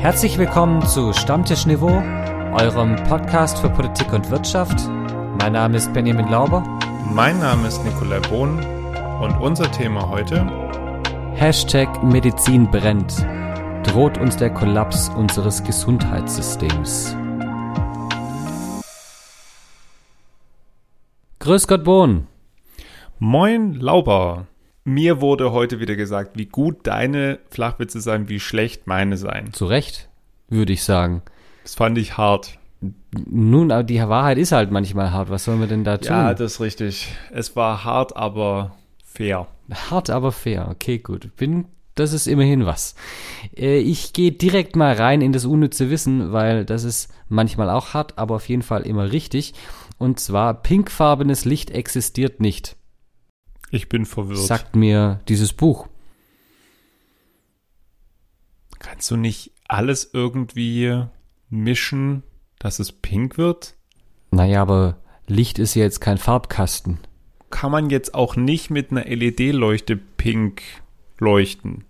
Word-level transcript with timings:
Herzlich 0.00 0.38
willkommen 0.38 0.86
zu 0.86 1.12
Stammtisch 1.12 1.66
Niveau, 1.66 1.88
eurem 2.52 2.94
Podcast 3.08 3.58
für 3.58 3.68
Politik 3.68 4.12
und 4.12 4.30
Wirtschaft. 4.30 4.88
Mein 5.40 5.54
Name 5.54 5.76
ist 5.76 5.92
Benjamin 5.92 6.28
Lauber. 6.28 6.62
Mein 7.12 7.40
Name 7.40 7.66
ist 7.66 7.84
Nikolai 7.84 8.20
Bohn 8.20 8.64
und 9.20 9.40
unser 9.40 9.68
Thema 9.72 10.08
heute 10.08 10.46
Hashtag 11.34 12.00
Medizin 12.04 12.70
brennt. 12.70 13.26
Droht 13.82 14.18
uns 14.18 14.36
der 14.36 14.50
Kollaps 14.50 15.08
unseres 15.08 15.64
Gesundheitssystems. 15.64 17.16
Grüß 21.40 21.66
Gott 21.66 21.82
Bohn. 21.82 22.28
Moin 23.18 23.74
Lauber. 23.74 24.46
Mir 24.88 25.20
wurde 25.20 25.52
heute 25.52 25.80
wieder 25.80 25.96
gesagt, 25.96 26.38
wie 26.38 26.46
gut 26.46 26.86
deine 26.86 27.40
Flachwitze 27.50 28.00
seien, 28.00 28.30
wie 28.30 28.40
schlecht 28.40 28.86
meine 28.86 29.18
seien. 29.18 29.52
Zu 29.52 29.66
Recht, 29.66 30.08
würde 30.48 30.72
ich 30.72 30.82
sagen. 30.82 31.20
Das 31.62 31.74
fand 31.74 31.98
ich 31.98 32.16
hart. 32.16 32.58
Nun, 33.26 33.70
aber 33.70 33.82
die 33.82 34.00
Wahrheit 34.00 34.38
ist 34.38 34.52
halt 34.52 34.70
manchmal 34.70 35.12
hart. 35.12 35.28
Was 35.28 35.44
sollen 35.44 35.60
wir 35.60 35.66
denn 35.66 35.84
da 35.84 35.98
tun? 35.98 36.08
Ja, 36.08 36.32
das 36.32 36.54
ist 36.54 36.60
richtig. 36.60 37.08
Es 37.30 37.54
war 37.54 37.84
hart, 37.84 38.16
aber 38.16 38.76
fair. 39.04 39.46
Hart, 39.90 40.08
aber 40.08 40.32
fair. 40.32 40.68
Okay, 40.70 40.96
gut. 40.96 41.36
Bin, 41.36 41.66
das 41.94 42.14
ist 42.14 42.26
immerhin 42.26 42.64
was. 42.64 42.94
Äh, 43.54 43.80
ich 43.80 44.14
gehe 44.14 44.32
direkt 44.32 44.74
mal 44.74 44.94
rein 44.94 45.20
in 45.20 45.32
das 45.32 45.44
unnütze 45.44 45.90
Wissen, 45.90 46.32
weil 46.32 46.64
das 46.64 46.84
ist 46.84 47.12
manchmal 47.28 47.68
auch 47.68 47.92
hart, 47.92 48.16
aber 48.16 48.36
auf 48.36 48.48
jeden 48.48 48.62
Fall 48.62 48.86
immer 48.86 49.12
richtig. 49.12 49.52
Und 49.98 50.18
zwar, 50.18 50.54
pinkfarbenes 50.54 51.44
Licht 51.44 51.70
existiert 51.72 52.40
nicht. 52.40 52.77
Ich 53.70 53.88
bin 53.88 54.06
verwirrt. 54.06 54.38
Sagt 54.38 54.76
mir 54.76 55.20
dieses 55.28 55.52
Buch. 55.52 55.88
Kannst 58.78 59.10
du 59.10 59.16
nicht 59.16 59.52
alles 59.66 60.10
irgendwie 60.12 61.04
mischen, 61.50 62.22
dass 62.58 62.78
es 62.78 62.92
pink 62.92 63.36
wird? 63.38 63.74
Naja, 64.30 64.62
aber 64.62 64.98
Licht 65.26 65.58
ist 65.58 65.74
ja 65.74 65.82
jetzt 65.82 66.00
kein 66.00 66.18
Farbkasten. 66.18 66.98
Kann 67.50 67.70
man 67.70 67.90
jetzt 67.90 68.14
auch 68.14 68.36
nicht 68.36 68.70
mit 68.70 68.90
einer 68.90 69.04
LED-Leuchte 69.04 69.96
pink 69.96 70.62
leuchten? 71.18 71.84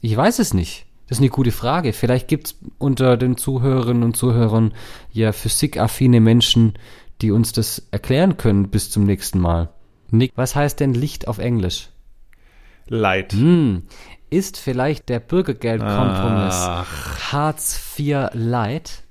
Ich 0.00 0.16
weiß 0.16 0.38
es 0.38 0.54
nicht. 0.54 0.86
Das 1.06 1.18
ist 1.18 1.22
eine 1.22 1.30
gute 1.30 1.52
Frage. 1.52 1.92
Vielleicht 1.92 2.28
gibt 2.28 2.46
es 2.46 2.58
unter 2.78 3.16
den 3.16 3.36
Zuhörerinnen 3.36 4.02
und 4.02 4.16
Zuhörern 4.16 4.72
ja 5.12 5.32
physikaffine 5.32 6.20
Menschen, 6.20 6.74
die 7.20 7.30
uns 7.30 7.52
das 7.52 7.86
erklären 7.90 8.36
können 8.36 8.70
bis 8.70 8.90
zum 8.90 9.04
nächsten 9.04 9.38
Mal. 9.38 9.73
Nick, 10.14 10.32
was 10.36 10.54
heißt 10.54 10.80
denn 10.80 10.94
Licht 10.94 11.28
auf 11.28 11.38
Englisch? 11.38 11.90
Light. 12.86 13.32
Hm, 13.32 13.84
ist 14.30 14.58
vielleicht 14.58 15.08
der 15.08 15.20
Bürgergeldkompromiss 15.20 16.68
Hartz 17.32 17.98
IV 17.98 18.28
Light? 18.32 19.02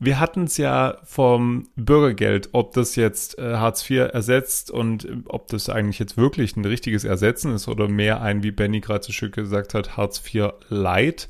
Wir 0.00 0.20
hatten 0.20 0.44
es 0.44 0.56
ja 0.56 0.98
vom 1.02 1.68
Bürgergeld, 1.74 2.50
ob 2.52 2.72
das 2.72 2.94
jetzt 2.94 3.36
äh, 3.38 3.56
Hartz 3.56 3.90
IV 3.90 4.10
ersetzt 4.12 4.70
und 4.70 5.04
äh, 5.04 5.16
ob 5.26 5.48
das 5.48 5.68
eigentlich 5.68 5.98
jetzt 5.98 6.16
wirklich 6.16 6.56
ein 6.56 6.64
richtiges 6.64 7.04
Ersetzen 7.04 7.52
ist 7.52 7.66
oder 7.66 7.88
mehr 7.88 8.22
ein, 8.22 8.44
wie 8.44 8.52
Benny 8.52 8.80
gerade 8.80 9.04
so 9.04 9.12
schön 9.12 9.32
gesagt 9.32 9.74
hat, 9.74 9.96
Hartz 9.96 10.22
IV 10.32 10.50
Light. 10.68 11.28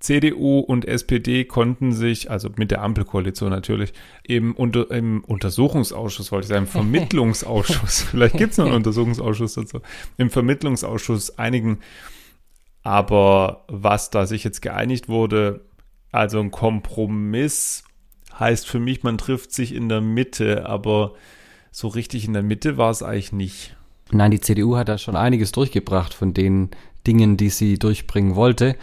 CDU 0.00 0.60
und 0.60 0.84
SPD 0.84 1.44
konnten 1.44 1.92
sich, 1.92 2.30
also 2.30 2.50
mit 2.56 2.70
der 2.70 2.82
Ampelkoalition 2.82 3.50
natürlich, 3.50 3.92
im, 4.22 4.54
unter, 4.54 4.90
im 4.90 5.24
Untersuchungsausschuss, 5.24 6.30
wollte 6.30 6.44
ich 6.44 6.48
sagen, 6.48 6.64
im 6.64 6.66
Vermittlungsausschuss, 6.70 8.02
vielleicht 8.02 8.36
gibt 8.36 8.52
es 8.52 8.58
noch 8.58 8.66
einen 8.66 8.74
Untersuchungsausschuss 8.76 9.54
dazu, 9.54 9.80
im 10.16 10.30
Vermittlungsausschuss 10.30 11.38
einigen. 11.38 11.80
Aber 12.82 13.64
was 13.68 14.10
da 14.10 14.26
sich 14.26 14.44
jetzt 14.44 14.62
geeinigt 14.62 15.08
wurde, 15.08 15.64
also 16.12 16.38
ein 16.40 16.52
Kompromiss, 16.52 17.84
heißt 18.38 18.68
für 18.68 18.78
mich, 18.78 19.02
man 19.02 19.18
trifft 19.18 19.52
sich 19.52 19.74
in 19.74 19.88
der 19.88 20.00
Mitte, 20.00 20.66
aber 20.66 21.14
so 21.70 21.88
richtig 21.88 22.24
in 22.24 22.32
der 22.32 22.42
Mitte 22.42 22.76
war 22.76 22.90
es 22.90 23.02
eigentlich 23.02 23.32
nicht. 23.32 23.76
Nein, 24.10 24.30
die 24.30 24.40
CDU 24.40 24.76
hat 24.76 24.88
da 24.88 24.96
schon 24.96 25.16
einiges 25.16 25.52
durchgebracht 25.52 26.14
von 26.14 26.32
den 26.32 26.70
Dingen, 27.06 27.36
die 27.36 27.50
sie 27.50 27.78
durchbringen 27.78 28.36
wollte. 28.36 28.76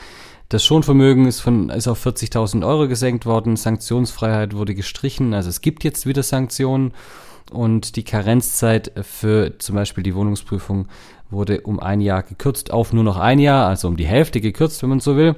Das 0.55 0.63
Schonvermögen 0.63 1.27
ist, 1.27 1.41
von, 1.41 1.69
ist 1.69 1.89
auf 1.89 2.05
40.000 2.05 2.65
Euro 2.65 2.87
gesenkt 2.87 3.25
worden, 3.25 3.57
Sanktionsfreiheit 3.57 4.55
wurde 4.55 4.73
gestrichen, 4.73 5.33
also 5.33 5.49
es 5.49 5.59
gibt 5.59 5.83
jetzt 5.83 6.05
wieder 6.05 6.23
Sanktionen 6.23 6.93
und 7.51 7.97
die 7.97 8.05
Karenzzeit 8.05 8.93
für 9.01 9.59
zum 9.59 9.75
Beispiel 9.75 10.01
die 10.01 10.15
Wohnungsprüfung 10.15 10.87
wurde 11.29 11.59
um 11.59 11.81
ein 11.81 11.99
Jahr 11.99 12.23
gekürzt 12.23 12.71
auf 12.71 12.93
nur 12.93 13.03
noch 13.03 13.17
ein 13.17 13.39
Jahr, 13.39 13.67
also 13.67 13.89
um 13.89 13.97
die 13.97 14.05
Hälfte 14.05 14.39
gekürzt, 14.39 14.81
wenn 14.81 14.91
man 14.91 15.01
so 15.01 15.17
will. 15.17 15.35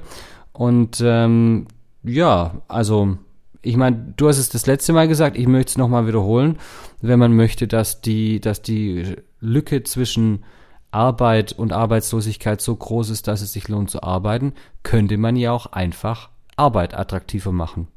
Und 0.52 1.02
ähm, 1.04 1.66
ja, 2.04 2.62
also 2.68 3.18
ich 3.60 3.76
meine, 3.76 4.14
du 4.16 4.28
hast 4.28 4.38
es 4.38 4.50
das 4.50 4.66
letzte 4.66 4.92
Mal 4.92 5.08
gesagt, 5.08 5.36
ich 5.36 5.48
möchte 5.48 5.70
es 5.70 5.78
nochmal 5.78 6.06
wiederholen. 6.06 6.58
Wenn 7.02 7.18
man 7.18 7.34
möchte, 7.34 7.66
dass 7.66 8.02
die, 8.02 8.40
dass 8.40 8.62
die 8.62 9.16
Lücke 9.40 9.82
zwischen 9.82 10.44
Arbeit 10.90 11.52
und 11.52 11.72
Arbeitslosigkeit 11.72 12.60
so 12.60 12.74
groß 12.74 13.10
ist, 13.10 13.28
dass 13.28 13.40
es 13.40 13.52
sich 13.52 13.68
lohnt 13.68 13.90
zu 13.90 14.02
arbeiten, 14.02 14.54
könnte 14.82 15.16
man 15.18 15.36
ja 15.36 15.52
auch 15.52 15.66
einfach 15.66 16.30
Arbeit 16.56 16.94
attraktiver 16.94 17.52
machen 17.52 17.88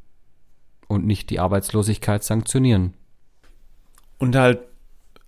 und 0.87 1.05
nicht 1.05 1.29
die 1.29 1.39
Arbeitslosigkeit 1.39 2.23
sanktionieren. 2.23 2.93
Und 4.17 4.35
halt 4.35 4.59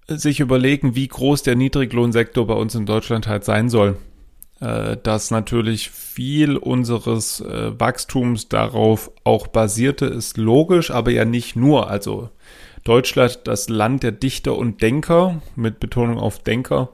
sich 0.07 0.39
überlegen, 0.39 0.95
wie 0.95 1.07
groß 1.07 1.43
der 1.43 1.55
Niedriglohnsektor 1.55 2.45
bei 2.45 2.53
uns 2.53 2.75
in 2.75 2.85
Deutschland 2.85 3.27
halt 3.27 3.45
sein 3.45 3.69
soll. 3.69 3.97
Äh, 4.59 4.97
dass 5.03 5.31
natürlich 5.31 5.89
viel 5.89 6.55
unseres 6.57 7.41
äh, 7.41 7.77
Wachstums 7.79 8.49
darauf 8.49 9.11
auch 9.23 9.47
basierte, 9.47 10.05
ist 10.05 10.37
logisch, 10.37 10.91
aber 10.91 11.11
ja 11.11 11.25
nicht 11.25 11.55
nur. 11.55 11.89
Also 11.89 12.29
Deutschland, 12.83 13.41
das 13.45 13.67
Land 13.67 14.03
der 14.03 14.11
Dichter 14.11 14.55
und 14.55 14.81
Denker, 14.81 15.41
mit 15.55 15.79
Betonung 15.79 16.17
auf 16.17 16.39
Denker, 16.39 16.89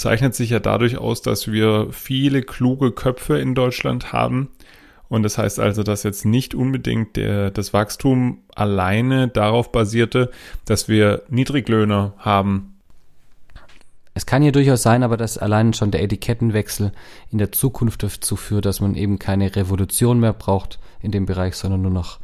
zeichnet 0.00 0.34
sich 0.34 0.50
ja 0.50 0.58
dadurch 0.58 0.98
aus, 0.98 1.22
dass 1.22 1.52
wir 1.52 1.88
viele 1.92 2.42
kluge 2.42 2.92
Köpfe 2.92 3.38
in 3.38 3.54
Deutschland 3.54 4.12
haben. 4.12 4.48
Und 5.08 5.22
das 5.24 5.38
heißt 5.38 5.58
also, 5.60 5.82
dass 5.82 6.04
jetzt 6.04 6.24
nicht 6.24 6.54
unbedingt 6.54 7.16
der, 7.16 7.50
das 7.50 7.72
Wachstum 7.72 8.38
alleine 8.54 9.28
darauf 9.28 9.72
basierte, 9.72 10.30
dass 10.64 10.88
wir 10.88 11.22
Niedriglöhner 11.28 12.14
haben. 12.18 12.76
Es 14.14 14.26
kann 14.26 14.42
ja 14.42 14.50
durchaus 14.50 14.82
sein, 14.82 15.02
aber 15.02 15.16
dass 15.16 15.38
allein 15.38 15.72
schon 15.72 15.90
der 15.90 16.02
Etikettenwechsel 16.02 16.92
in 17.30 17.38
der 17.38 17.52
Zukunft 17.52 18.02
dazu 18.02 18.36
führt, 18.36 18.66
dass 18.66 18.80
man 18.80 18.94
eben 18.94 19.18
keine 19.18 19.54
Revolution 19.54 20.20
mehr 20.20 20.32
braucht 20.32 20.78
in 21.00 21.10
dem 21.10 21.26
Bereich, 21.26 21.56
sondern 21.56 21.82
nur 21.82 21.90
noch 21.90 22.18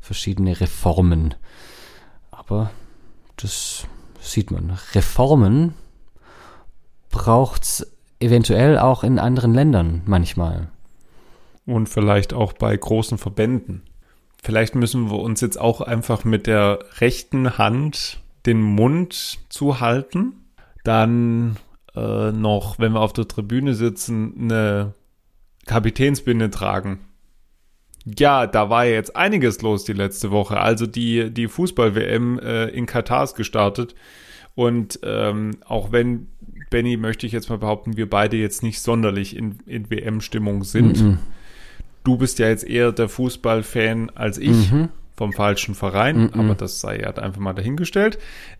verschiedene 0.00 0.60
Reformen. 0.60 1.34
Aber 2.30 2.70
das 3.36 3.86
sieht 4.20 4.50
man. 4.50 4.78
Reformen 4.94 5.74
braucht 7.10 7.62
es 7.62 7.92
eventuell 8.20 8.78
auch 8.78 9.04
in 9.04 9.18
anderen 9.18 9.54
Ländern 9.54 10.02
manchmal. 10.06 10.68
Und 11.66 11.88
vielleicht 11.88 12.32
auch 12.32 12.52
bei 12.52 12.76
großen 12.76 13.18
Verbänden. 13.18 13.82
Vielleicht 14.42 14.74
müssen 14.74 15.10
wir 15.10 15.18
uns 15.18 15.40
jetzt 15.40 15.60
auch 15.60 15.80
einfach 15.80 16.24
mit 16.24 16.46
der 16.46 16.78
rechten 16.98 17.58
Hand 17.58 18.20
den 18.46 18.62
Mund 18.62 19.38
zuhalten. 19.48 20.32
Dann 20.82 21.56
äh, 21.94 22.32
noch, 22.32 22.78
wenn 22.78 22.92
wir 22.92 23.00
auf 23.00 23.12
der 23.12 23.28
Tribüne 23.28 23.74
sitzen, 23.74 24.34
eine 24.38 24.94
Kapitänsbinde 25.66 26.50
tragen. 26.50 27.00
Ja, 28.04 28.46
da 28.46 28.70
war 28.70 28.86
jetzt 28.86 29.14
einiges 29.14 29.60
los 29.60 29.84
die 29.84 29.92
letzte 29.92 30.30
Woche. 30.30 30.58
Also 30.58 30.86
die, 30.86 31.30
die 31.30 31.48
Fußball-WM 31.48 32.38
äh, 32.38 32.68
in 32.68 32.86
Katar 32.86 33.24
ist 33.24 33.34
gestartet. 33.34 33.94
Und 34.54 35.00
ähm, 35.02 35.52
auch 35.64 35.92
wenn 35.92 36.28
Benny, 36.70 36.96
möchte 36.96 37.26
ich 37.26 37.32
jetzt 37.32 37.50
mal 37.50 37.58
behaupten, 37.58 37.96
wir 37.96 38.08
beide 38.08 38.36
jetzt 38.36 38.62
nicht 38.62 38.80
sonderlich 38.80 39.36
in, 39.36 39.58
in 39.66 39.90
WM-Stimmung 39.90 40.64
sind. 40.64 41.02
Mhm. 41.02 41.18
Du 42.04 42.16
bist 42.16 42.38
ja 42.38 42.48
jetzt 42.48 42.64
eher 42.64 42.92
der 42.92 43.08
Fußballfan 43.08 44.10
als 44.10 44.38
ich 44.38 44.72
mhm. 44.72 44.88
vom 45.14 45.32
falschen 45.32 45.74
Verein, 45.74 46.30
mhm. 46.32 46.40
aber 46.40 46.54
das 46.54 46.80
sei 46.80 47.00
ja 47.00 47.10
einfach 47.10 47.40
mal 47.40 47.52
dahingestellt. 47.52 48.18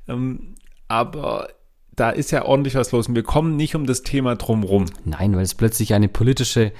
Ähm, 0.09 0.55
aber 0.89 1.49
da 1.95 2.11
ist 2.11 2.33
ja 2.33 2.45
ordentlich 2.45 2.75
was 2.75 2.93
los 2.93 3.09
und 3.09 3.15
wir 3.15 3.23
kommen 3.23 3.57
nicht 3.57 3.75
um 3.75 3.87
das 3.87 4.03
Thema 4.03 4.35
drumrum. 4.37 4.87
Nein, 5.05 5.35
weil 5.37 5.43
es 5.43 5.55
plötzlich 5.55 5.95
eine 5.95 6.09
politische 6.09 6.73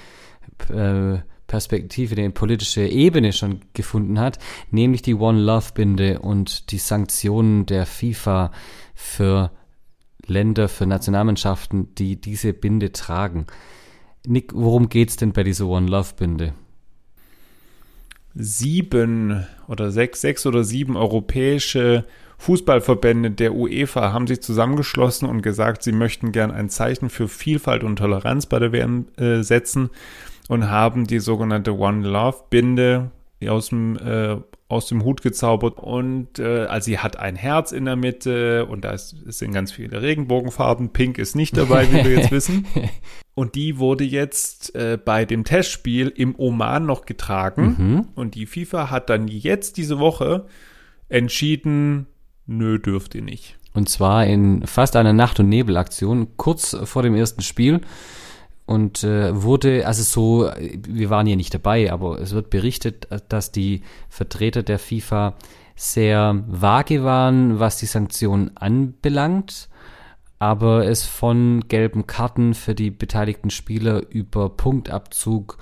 äh, 0.69 1.19
Perspektive, 1.47 2.15
eine 2.17 2.31
politische 2.31 2.87
Ebene 2.87 3.33
schon 3.33 3.61
gefunden 3.73 4.21
hat, 4.21 4.39
nämlich 4.71 5.03
die 5.03 5.15
One 5.15 5.41
Love 5.41 5.73
Binde 5.75 6.21
und 6.21 6.71
die 6.71 6.79
Sanktionen 6.79 7.67
der 7.67 7.87
FIFA 7.87 8.53
für 9.01 9.51
Länder, 10.27 10.69
für 10.69 10.87
Nationalmannschaften, 10.87 11.95
die 11.95 12.21
diese 12.21 12.53
Binde 12.53 12.93
tragen. 12.93 13.47
Nick, 14.27 14.53
worum 14.55 14.89
geht's 14.89 15.17
denn 15.17 15.33
bei 15.33 15.43
dieser 15.43 15.67
One 15.67 15.89
Love 15.89 16.15
Binde? 16.17 16.55
Sieben 18.35 19.47
oder 19.67 19.91
sechs, 19.91 20.21
sechs 20.21 20.47
oder 20.47 20.63
sieben 20.63 20.97
europäische 20.97 22.05
Fußballverbände 22.39 23.33
der 23.33 23.55
UEFA 23.55 24.13
haben 24.13 24.27
sich 24.27 24.41
zusammengeschlossen 24.41 25.29
und 25.29 25.43
gesagt, 25.43 25.83
sie 25.83 25.93
möchten 25.93 26.31
gern 26.31 26.51
ein 26.51 26.69
Zeichen 26.69 27.11
für 27.11 27.27
Vielfalt 27.27 27.83
und 27.83 27.97
Toleranz 27.97 28.47
bei 28.47 28.59
der 28.59 28.73
WM 28.73 29.07
äh, 29.17 29.43
setzen 29.43 29.91
und 30.49 30.71
haben 30.71 31.07
die 31.07 31.19
sogenannte 31.19 31.77
One 31.77 32.07
Love 32.07 32.45
Binde 32.51 33.11
aus 33.49 33.71
dem 33.71 33.97
äh, 33.97 34.37
aus 34.71 34.87
dem 34.87 35.05
Hut 35.05 35.21
gezaubert 35.21 35.81
und 35.81 36.39
äh, 36.39 36.67
also 36.67 36.87
sie 36.87 36.99
hat 36.99 37.19
ein 37.19 37.35
Herz 37.35 37.73
in 37.73 37.87
der 37.87 37.97
Mitte 37.97 38.67
und 38.67 38.85
da 38.85 38.93
ist, 38.93 39.17
sind 39.27 39.53
ganz 39.53 39.73
viele 39.73 40.01
Regenbogenfarben. 40.01 40.91
Pink 40.91 41.19
ist 41.19 41.35
nicht 41.35 41.57
dabei, 41.57 41.91
wie 41.91 42.05
wir 42.05 42.13
jetzt 42.13 42.31
wissen. 42.31 42.67
Und 43.35 43.57
die 43.57 43.79
wurde 43.79 44.05
jetzt 44.05 44.75
äh, 44.77 44.97
bei 45.03 45.25
dem 45.25 45.43
Testspiel 45.43 46.09
im 46.09 46.37
Oman 46.39 46.87
noch 46.87 47.05
getragen 47.05 47.77
mhm. 47.79 48.09
und 48.15 48.37
die 48.37 48.47
FIFA 48.47 48.91
hat 48.91 49.11
dann 49.11 49.27
jetzt 49.27 49.77
diese 49.77 49.99
Woche 49.99 50.47
entschieden, 51.09 52.07
nö, 52.47 52.79
dürft 52.79 53.17
ihr 53.17 53.23
nicht. 53.23 53.59
Und 53.75 53.89
zwar 53.89 54.25
in 54.27 54.67
fast 54.67 54.95
einer 54.95 55.13
Nacht- 55.13 55.41
und 55.41 55.49
Nebelaktion 55.49 56.37
kurz 56.37 56.77
vor 56.85 57.03
dem 57.03 57.17
ersten 57.17 57.43
Spiel 57.43 57.81
und 58.71 59.03
äh, 59.03 59.43
wurde, 59.43 59.85
also 59.85 60.05
so, 60.05 60.49
wir 60.87 61.11
waren 61.11 61.27
hier 61.27 61.35
nicht 61.35 61.53
dabei, 61.53 61.91
aber 61.91 62.21
es 62.21 62.31
wird 62.31 62.51
berichtet, 62.51 63.09
dass 63.29 63.51
die 63.51 63.83
Vertreter 64.09 64.63
der 64.63 64.79
FIFA 64.79 65.35
sehr 65.75 66.45
vage 66.47 67.03
waren, 67.03 67.59
was 67.59 67.79
die 67.79 67.87
Sanktionen 67.87 68.57
anbelangt, 68.57 69.69
aber 70.39 70.87
es 70.87 71.05
von 71.05 71.65
gelben 71.67 72.07
Karten 72.07 72.55
für 72.55 72.77
die 72.77 72.93
beteiligten 72.93 73.51
Spieler 73.51 74.09
über 74.09 74.51
Punktabzug 74.51 75.59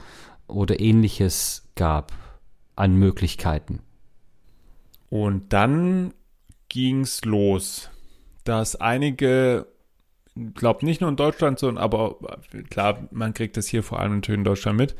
oder 0.47 0.79
ähnliches 0.79 1.67
gab 1.77 2.13
an 2.77 2.95
Möglichkeiten. 2.95 3.81
Und 5.09 5.55
dann 5.55 6.13
ging's 6.69 7.25
los, 7.25 7.89
dass 8.45 8.77
einige 8.77 9.67
glaube 10.55 10.85
nicht 10.85 11.01
nur 11.01 11.11
in 11.11 11.17
Deutschland, 11.17 11.59
sondern 11.59 11.83
aber 11.83 12.17
klar, 12.71 13.09
man 13.11 13.35
kriegt 13.35 13.57
das 13.57 13.67
hier 13.67 13.83
vor 13.83 14.01
allem 14.01 14.17
natürlich 14.17 14.39
in 14.39 14.45
Deutschland 14.45 14.79
mit. 14.79 14.95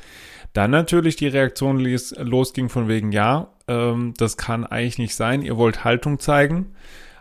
Dann 0.53 0.71
natürlich 0.71 1.17
die 1.17 1.29
Reaktion 1.29 1.79
losging 1.81 2.69
von 2.69 2.89
wegen, 2.89 3.13
ja, 3.13 3.53
ähm, 3.67 4.15
das 4.17 4.37
kann 4.37 4.65
eigentlich 4.65 4.99
nicht 4.99 5.15
sein, 5.15 5.43
ihr 5.43 5.57
wollt 5.57 5.85
Haltung 5.85 6.19
zeigen. 6.19 6.75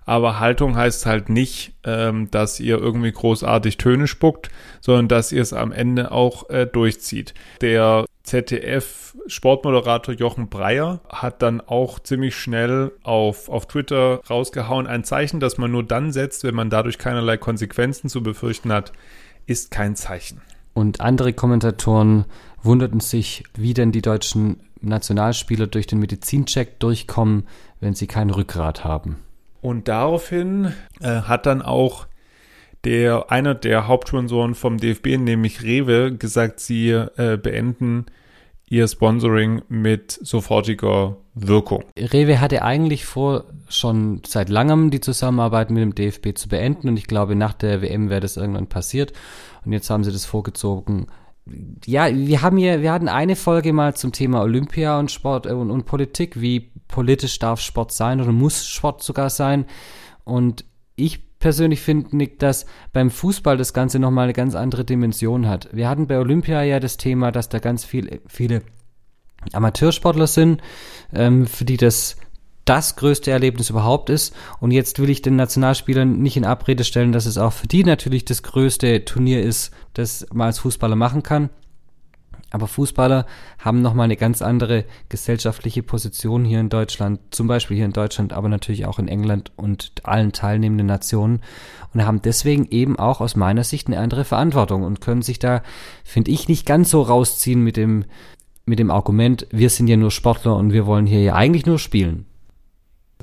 Aber 0.05 0.39
Haltung 0.39 0.77
heißt 0.77 1.05
halt 1.05 1.27
nicht, 1.27 1.73
ähm, 1.83 2.31
dass 2.31 2.61
ihr 2.61 2.77
irgendwie 2.77 3.11
großartig 3.11 3.75
Töne 3.75 4.07
spuckt, 4.07 4.49
sondern 4.79 5.09
dass 5.09 5.33
ihr 5.33 5.41
es 5.41 5.51
am 5.51 5.73
Ende 5.73 6.13
auch 6.13 6.49
äh, 6.49 6.65
durchzieht. 6.65 7.33
Der 7.59 8.05
ZDF-Sportmoderator 8.27 10.13
Jochen 10.13 10.49
Breyer 10.49 10.99
hat 11.07 11.41
dann 11.41 11.61
auch 11.61 11.99
ziemlich 11.99 12.35
schnell 12.35 12.91
auf, 13.03 13.47
auf 13.47 13.67
Twitter 13.67 14.19
rausgehauen, 14.29 14.85
ein 14.85 15.05
Zeichen, 15.05 15.39
das 15.39 15.57
man 15.57 15.71
nur 15.71 15.83
dann 15.83 16.11
setzt, 16.11 16.43
wenn 16.43 16.53
man 16.53 16.69
dadurch 16.69 16.97
keinerlei 16.97 17.37
Konsequenzen 17.37 18.09
zu 18.09 18.21
befürchten 18.21 18.73
hat, 18.73 18.91
ist 19.45 19.71
kein 19.71 19.95
Zeichen. 19.95 20.41
Und 20.73 20.99
andere 20.99 21.31
Kommentatoren 21.31 22.25
wunderten 22.61 22.99
sich, 22.99 23.45
wie 23.55 23.73
denn 23.73 23.93
die 23.93 24.01
deutschen 24.01 24.59
Nationalspieler 24.81 25.67
durch 25.67 25.87
den 25.87 25.99
Medizincheck 25.99 26.79
durchkommen, 26.79 27.47
wenn 27.79 27.93
sie 27.93 28.07
kein 28.07 28.29
Rückgrat 28.29 28.83
haben. 28.83 29.23
Und 29.61 29.87
daraufhin 29.87 30.73
äh, 30.99 31.21
hat 31.21 31.45
dann 31.45 31.61
auch 31.61 32.07
der 32.83 33.31
einer 33.31 33.55
der 33.55 33.87
Hauptsponsoren 33.87 34.55
vom 34.55 34.77
DFB, 34.77 35.17
nämlich 35.17 35.63
Rewe, 35.63 36.15
gesagt, 36.15 36.59
sie 36.59 36.89
äh, 36.91 37.37
beenden 37.41 38.05
ihr 38.69 38.87
Sponsoring 38.87 39.61
mit 39.69 40.11
sofortiger 40.11 41.17
Wirkung. 41.33 41.85
Rewe 41.97 42.41
hatte 42.41 42.63
eigentlich 42.63 43.05
vor, 43.05 43.45
schon 43.69 44.21
seit 44.25 44.49
langem 44.49 44.91
die 44.91 44.99
Zusammenarbeit 44.99 45.69
mit 45.69 45.81
dem 45.81 45.95
DFB 45.95 46.35
zu 46.35 46.49
beenden 46.49 46.89
und 46.89 46.97
ich 46.97 47.07
glaube, 47.07 47.35
nach 47.35 47.53
der 47.53 47.81
WM 47.81 48.09
wäre 48.09 48.21
das 48.21 48.37
irgendwann 48.37 48.67
passiert 48.67 49.13
und 49.65 49.71
jetzt 49.71 49.89
haben 49.89 50.03
sie 50.03 50.11
das 50.11 50.25
vorgezogen. 50.25 51.07
Ja, 51.85 52.13
wir 52.13 52.41
haben 52.41 52.57
hier, 52.57 52.81
wir 52.81 52.91
hatten 52.91 53.07
eine 53.07 53.37
Folge 53.37 53.71
mal 53.71 53.95
zum 53.95 54.11
Thema 54.11 54.41
Olympia 54.41 54.99
und 54.99 55.11
Sport 55.11 55.45
äh, 55.45 55.53
und, 55.53 55.71
und 55.71 55.85
Politik, 55.85 56.41
wie 56.41 56.71
politisch 56.89 57.39
darf 57.39 57.61
Sport 57.61 57.93
sein 57.93 58.19
oder 58.19 58.33
muss 58.33 58.67
Sport 58.67 59.01
sogar 59.01 59.29
sein. 59.29 59.65
Und 60.25 60.65
ich 60.97 61.26
persönlich 61.39 61.81
finde, 61.81 62.15
Nick, 62.15 62.39
dass 62.39 62.65
beim 62.93 63.09
Fußball 63.09 63.57
das 63.57 63.73
Ganze 63.73 63.99
nochmal 63.99 64.25
eine 64.25 64.33
ganz 64.33 64.55
andere 64.55 64.85
Dimension 64.85 65.47
hat. 65.47 65.69
Wir 65.71 65.89
hatten 65.89 66.07
bei 66.07 66.17
Olympia 66.19 66.63
ja 66.63 66.79
das 66.79 66.97
Thema, 66.97 67.31
dass 67.31 67.49
da 67.49 67.59
ganz 67.59 67.85
viel, 67.85 68.21
viele 68.27 68.61
Amateursportler 69.53 70.27
sind, 70.27 70.61
ähm, 71.13 71.45
für 71.45 71.65
die 71.65 71.77
das 71.77 72.17
das 72.67 72.97
größte 72.97 73.31
Erlebnis 73.31 73.69
überhaupt 73.69 74.09
ist. 74.09 74.35
Und 74.59 74.71
jetzt 74.71 74.99
will 74.99 75.09
ich 75.09 75.21
den 75.21 75.37
Nationalspielern 75.37 76.19
nicht 76.19 76.35
in 76.35 76.45
Abrede 76.45 76.83
stellen, 76.83 77.13
dass 77.13 77.25
es 77.25 77.37
auch 77.37 77.53
für 77.53 77.67
die 77.67 77.83
natürlich 77.83 78.25
das 78.25 78.43
größte 78.43 79.05
Turnier 79.05 79.41
ist, 79.41 79.71
das 79.93 80.27
man 80.33 80.47
als 80.47 80.59
Fußballer 80.59 80.97
machen 80.97 81.23
kann. 81.23 81.49
Aber 82.49 82.67
Fußballer 82.67 83.25
haben 83.59 83.81
nochmal 83.81 84.05
eine 84.05 84.15
ganz 84.15 84.41
andere 84.41 84.85
gesellschaftliche 85.09 85.83
Position 85.83 86.45
hier 86.45 86.59
in 86.59 86.69
Deutschland, 86.69 87.19
zum 87.31 87.47
Beispiel 87.47 87.75
hier 87.75 87.85
in 87.85 87.93
Deutschland, 87.93 88.31
aber 88.31 88.47
natürlich 88.47 88.85
auch 88.85 88.99
in 88.99 89.09
England 89.09 89.51
und 89.57 89.91
allen 90.03 90.31
teilnehmenden 90.31 90.87
Nationen 90.87 91.41
und 91.93 92.05
haben 92.05 92.21
deswegen 92.21 92.67
eben 92.69 92.97
auch 92.97 93.19
aus 93.19 93.35
meiner 93.35 93.65
Sicht 93.65 93.87
eine 93.87 93.99
andere 93.99 94.23
Verantwortung 94.23 94.83
und 94.83 95.01
können 95.01 95.21
sich 95.21 95.39
da, 95.39 95.61
finde 96.05 96.31
ich, 96.31 96.47
nicht 96.47 96.65
ganz 96.65 96.89
so 96.89 97.01
rausziehen 97.01 97.61
mit 97.63 97.75
dem, 97.75 98.05
mit 98.65 98.79
dem 98.79 98.91
Argument, 98.91 99.47
wir 99.51 99.69
sind 99.69 99.87
ja 99.87 99.97
nur 99.97 100.11
Sportler 100.11 100.55
und 100.55 100.71
wir 100.71 100.85
wollen 100.85 101.05
hier 101.05 101.21
ja 101.21 101.35
eigentlich 101.35 101.65
nur 101.65 101.79
spielen. 101.79 102.25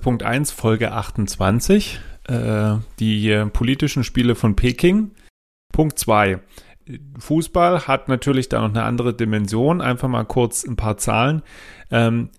Punkt 0.00 0.22
1, 0.22 0.50
Folge 0.50 0.92
28, 0.92 1.98
äh, 2.24 2.74
die 2.98 3.44
politischen 3.52 4.04
Spiele 4.04 4.34
von 4.34 4.54
Peking. 4.54 5.12
Punkt 5.72 5.98
2, 5.98 6.40
Fußball 7.18 7.86
hat 7.86 8.08
natürlich 8.08 8.48
da 8.48 8.60
noch 8.60 8.70
eine 8.70 8.82
andere 8.82 9.14
Dimension. 9.14 9.80
Einfach 9.80 10.08
mal 10.08 10.24
kurz 10.24 10.64
ein 10.64 10.76
paar 10.76 10.96
Zahlen. 10.96 11.42
Ähm, 11.90 12.30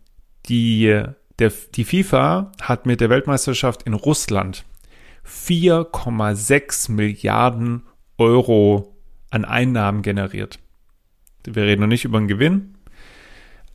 die, 0.47 1.01
der, 1.39 1.51
die 1.73 1.83
FIFA 1.83 2.51
hat 2.61 2.85
mit 2.85 3.01
der 3.01 3.09
Weltmeisterschaft 3.09 3.83
in 3.83 3.93
Russland 3.93 4.65
4,6 5.25 6.91
Milliarden 6.91 7.83
Euro 8.17 8.95
an 9.31 9.45
Einnahmen 9.45 10.01
generiert. 10.01 10.59
Wir 11.45 11.63
reden 11.63 11.81
noch 11.81 11.87
nicht 11.87 12.05
über 12.05 12.17
einen 12.17 12.27
Gewinn, 12.27 12.75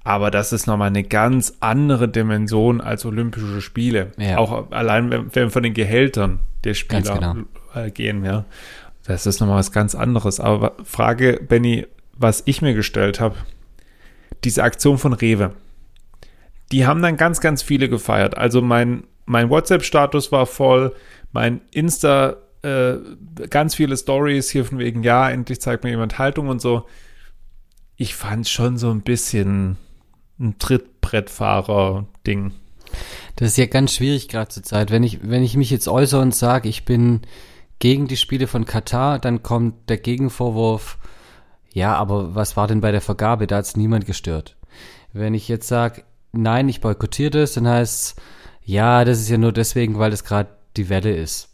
aber 0.02 0.30
das 0.30 0.52
ist 0.52 0.66
nochmal 0.66 0.88
eine 0.88 1.04
ganz 1.04 1.56
andere 1.60 2.08
Dimension 2.08 2.80
als 2.80 3.04
Olympische 3.04 3.60
Spiele. 3.60 4.12
Ja. 4.16 4.38
Auch 4.38 4.70
allein, 4.70 5.10
wenn, 5.10 5.34
wir 5.34 5.50
von 5.50 5.62
den 5.62 5.74
Gehältern 5.74 6.40
der 6.64 6.74
Spieler 6.74 7.14
genau. 7.14 7.34
Äh, 7.74 7.90
gehen, 7.90 8.24
ja. 8.24 8.44
Das 9.04 9.26
ist 9.26 9.40
nochmal 9.40 9.58
was 9.58 9.72
ganz 9.72 9.94
anderes. 9.94 10.40
Aber 10.40 10.76
Frage, 10.84 11.40
Benny, 11.46 11.86
was 12.12 12.42
ich 12.46 12.62
mir 12.62 12.74
gestellt 12.74 13.20
habe, 13.20 13.36
diese 14.44 14.62
Aktion 14.62 14.98
von 14.98 15.12
Rewe, 15.12 15.52
die 16.72 16.86
haben 16.86 17.02
dann 17.02 17.16
ganz, 17.16 17.40
ganz 17.40 17.62
viele 17.62 17.88
gefeiert. 17.88 18.36
Also 18.36 18.62
mein, 18.62 19.04
mein 19.26 19.50
WhatsApp-Status 19.50 20.32
war 20.32 20.46
voll, 20.46 20.94
mein 21.32 21.60
Insta, 21.72 22.36
äh, 22.62 22.94
ganz 23.48 23.74
viele 23.74 23.96
Stories 23.96 24.50
hier 24.50 24.64
von 24.64 24.78
wegen, 24.78 25.02
ja, 25.02 25.30
endlich 25.30 25.60
zeigt 25.60 25.82
mir 25.84 25.90
jemand 25.90 26.18
Haltung 26.18 26.48
und 26.48 26.60
so. 26.60 26.86
Ich 27.96 28.14
fand 28.14 28.48
schon 28.48 28.78
so 28.78 28.90
ein 28.90 29.02
bisschen 29.02 29.76
ein 30.38 30.58
Trittbrettfahrer-Ding. 30.58 32.52
Das 33.36 33.48
ist 33.48 33.58
ja 33.58 33.66
ganz 33.66 33.94
schwierig 33.94 34.28
gerade 34.28 34.48
zur 34.48 34.62
Zeit. 34.62 34.90
Wenn 34.90 35.02
ich, 35.02 35.20
wenn 35.22 35.42
ich 35.42 35.56
mich 35.56 35.70
jetzt 35.70 35.88
äußere 35.88 36.20
und 36.20 36.34
sage, 36.34 36.68
ich 36.68 36.84
bin 36.84 37.22
gegen 37.80 38.06
die 38.06 38.16
Spiele 38.16 38.46
von 38.46 38.64
Katar, 38.64 39.18
dann 39.18 39.42
kommt 39.42 39.90
der 39.90 39.98
Gegenvorwurf, 39.98 40.98
ja, 41.72 41.94
aber 41.96 42.34
was 42.34 42.56
war 42.56 42.68
denn 42.68 42.80
bei 42.80 42.92
der 42.92 43.00
Vergabe? 43.00 43.46
Da 43.46 43.56
hat 43.56 43.64
es 43.64 43.76
niemand 43.76 44.06
gestört. 44.06 44.56
Wenn 45.12 45.34
ich 45.34 45.48
jetzt 45.48 45.66
sage, 45.66 46.04
nein, 46.32 46.68
ich 46.68 46.80
boykottiere 46.80 47.30
das, 47.30 47.54
dann 47.54 47.66
heißt 47.66 48.16
es, 48.16 48.22
ja, 48.64 49.04
das 49.04 49.20
ist 49.20 49.30
ja 49.30 49.38
nur 49.38 49.52
deswegen, 49.52 49.98
weil 49.98 50.10
das 50.10 50.24
gerade 50.24 50.50
die 50.76 50.88
Welle 50.88 51.16
ist. 51.16 51.48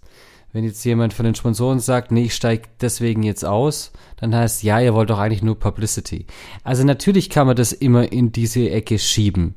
Wenn 0.52 0.64
jetzt 0.64 0.84
jemand 0.84 1.12
von 1.12 1.24
den 1.24 1.34
Sponsoren 1.34 1.80
sagt, 1.80 2.10
nee, 2.10 2.24
ich 2.24 2.34
steige 2.34 2.68
deswegen 2.80 3.22
jetzt 3.22 3.44
aus, 3.44 3.92
dann 4.16 4.34
heißt 4.34 4.62
ja, 4.62 4.80
ihr 4.80 4.94
wollt 4.94 5.10
doch 5.10 5.18
eigentlich 5.18 5.42
nur 5.42 5.58
Publicity. 5.58 6.26
Also 6.64 6.82
natürlich 6.82 7.30
kann 7.30 7.46
man 7.46 7.56
das 7.56 7.72
immer 7.72 8.10
in 8.10 8.32
diese 8.32 8.70
Ecke 8.70 8.98
schieben. 8.98 9.54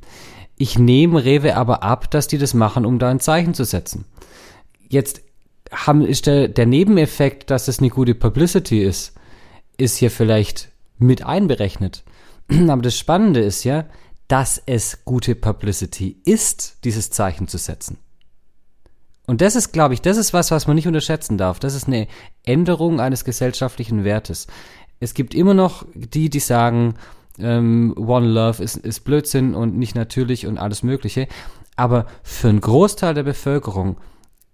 Ich 0.58 0.78
nehme 0.78 1.24
Rewe 1.24 1.56
aber 1.56 1.84
ab, 1.84 2.12
dass 2.12 2.28
die 2.28 2.38
das 2.38 2.54
machen, 2.54 2.86
um 2.86 3.00
da 3.00 3.10
ein 3.10 3.22
Zeichen 3.22 3.54
zu 3.54 3.64
setzen. 3.64 4.06
Jetzt 4.90 5.22
haben, 5.72 6.06
ist 6.06 6.28
der, 6.28 6.48
der 6.48 6.66
Nebeneffekt, 6.66 7.50
dass 7.52 7.68
es 7.68 7.80
eine 7.80 7.90
gute 7.90 8.16
Publicity 8.16 8.84
ist, 8.84 9.14
ist 9.78 9.98
hier 9.98 10.12
vielleicht 10.12 10.70
mit 10.98 11.26
einberechnet. 11.26 12.04
Aber 12.68 12.82
das 12.82 12.98
Spannende 12.98 13.42
ist 13.42 13.64
ja, 13.64 13.86
dass 14.28 14.62
es 14.66 15.06
gute 15.06 15.36
Publicity 15.36 16.22
ist, 16.26 16.78
dieses 16.84 17.10
Zeichen 17.10 17.48
zu 17.48 17.58
setzen. 17.58 17.98
Und 19.26 19.42
das 19.42 19.56
ist, 19.56 19.74
glaube 19.74 19.94
ich, 19.94 20.02
das 20.02 20.18
ist 20.18 20.34
was, 20.34 20.50
was 20.50 20.66
man 20.66 20.76
nicht 20.76 20.88
unterschätzen 20.88 21.38
darf. 21.38 21.60
Das 21.60 21.76
ist 21.76 21.88
eine 21.88 22.08
Änderung 22.44 23.00
eines 23.00 23.26
gesellschaftlichen 23.26 24.04
Wertes. 24.04 24.48
Es 25.00 25.14
gibt 25.14 25.34
immer 25.34 25.54
noch 25.54 25.86
die, 25.94 26.30
die 26.30 26.40
sagen, 26.40 26.96
ähm, 27.38 27.94
One 27.96 28.28
Love 28.28 28.64
ist, 28.64 28.78
ist 28.78 29.02
Blödsinn 29.02 29.56
und 29.56 29.78
nicht 29.78 29.96
natürlich 29.96 30.48
und 30.48 30.58
alles 30.58 30.84
Mögliche. 30.84 31.28
Aber 31.76 32.08
für 32.24 32.50
einen 32.50 32.62
Großteil 32.62 33.14
der 33.14 33.24
Bevölkerung 33.24 33.98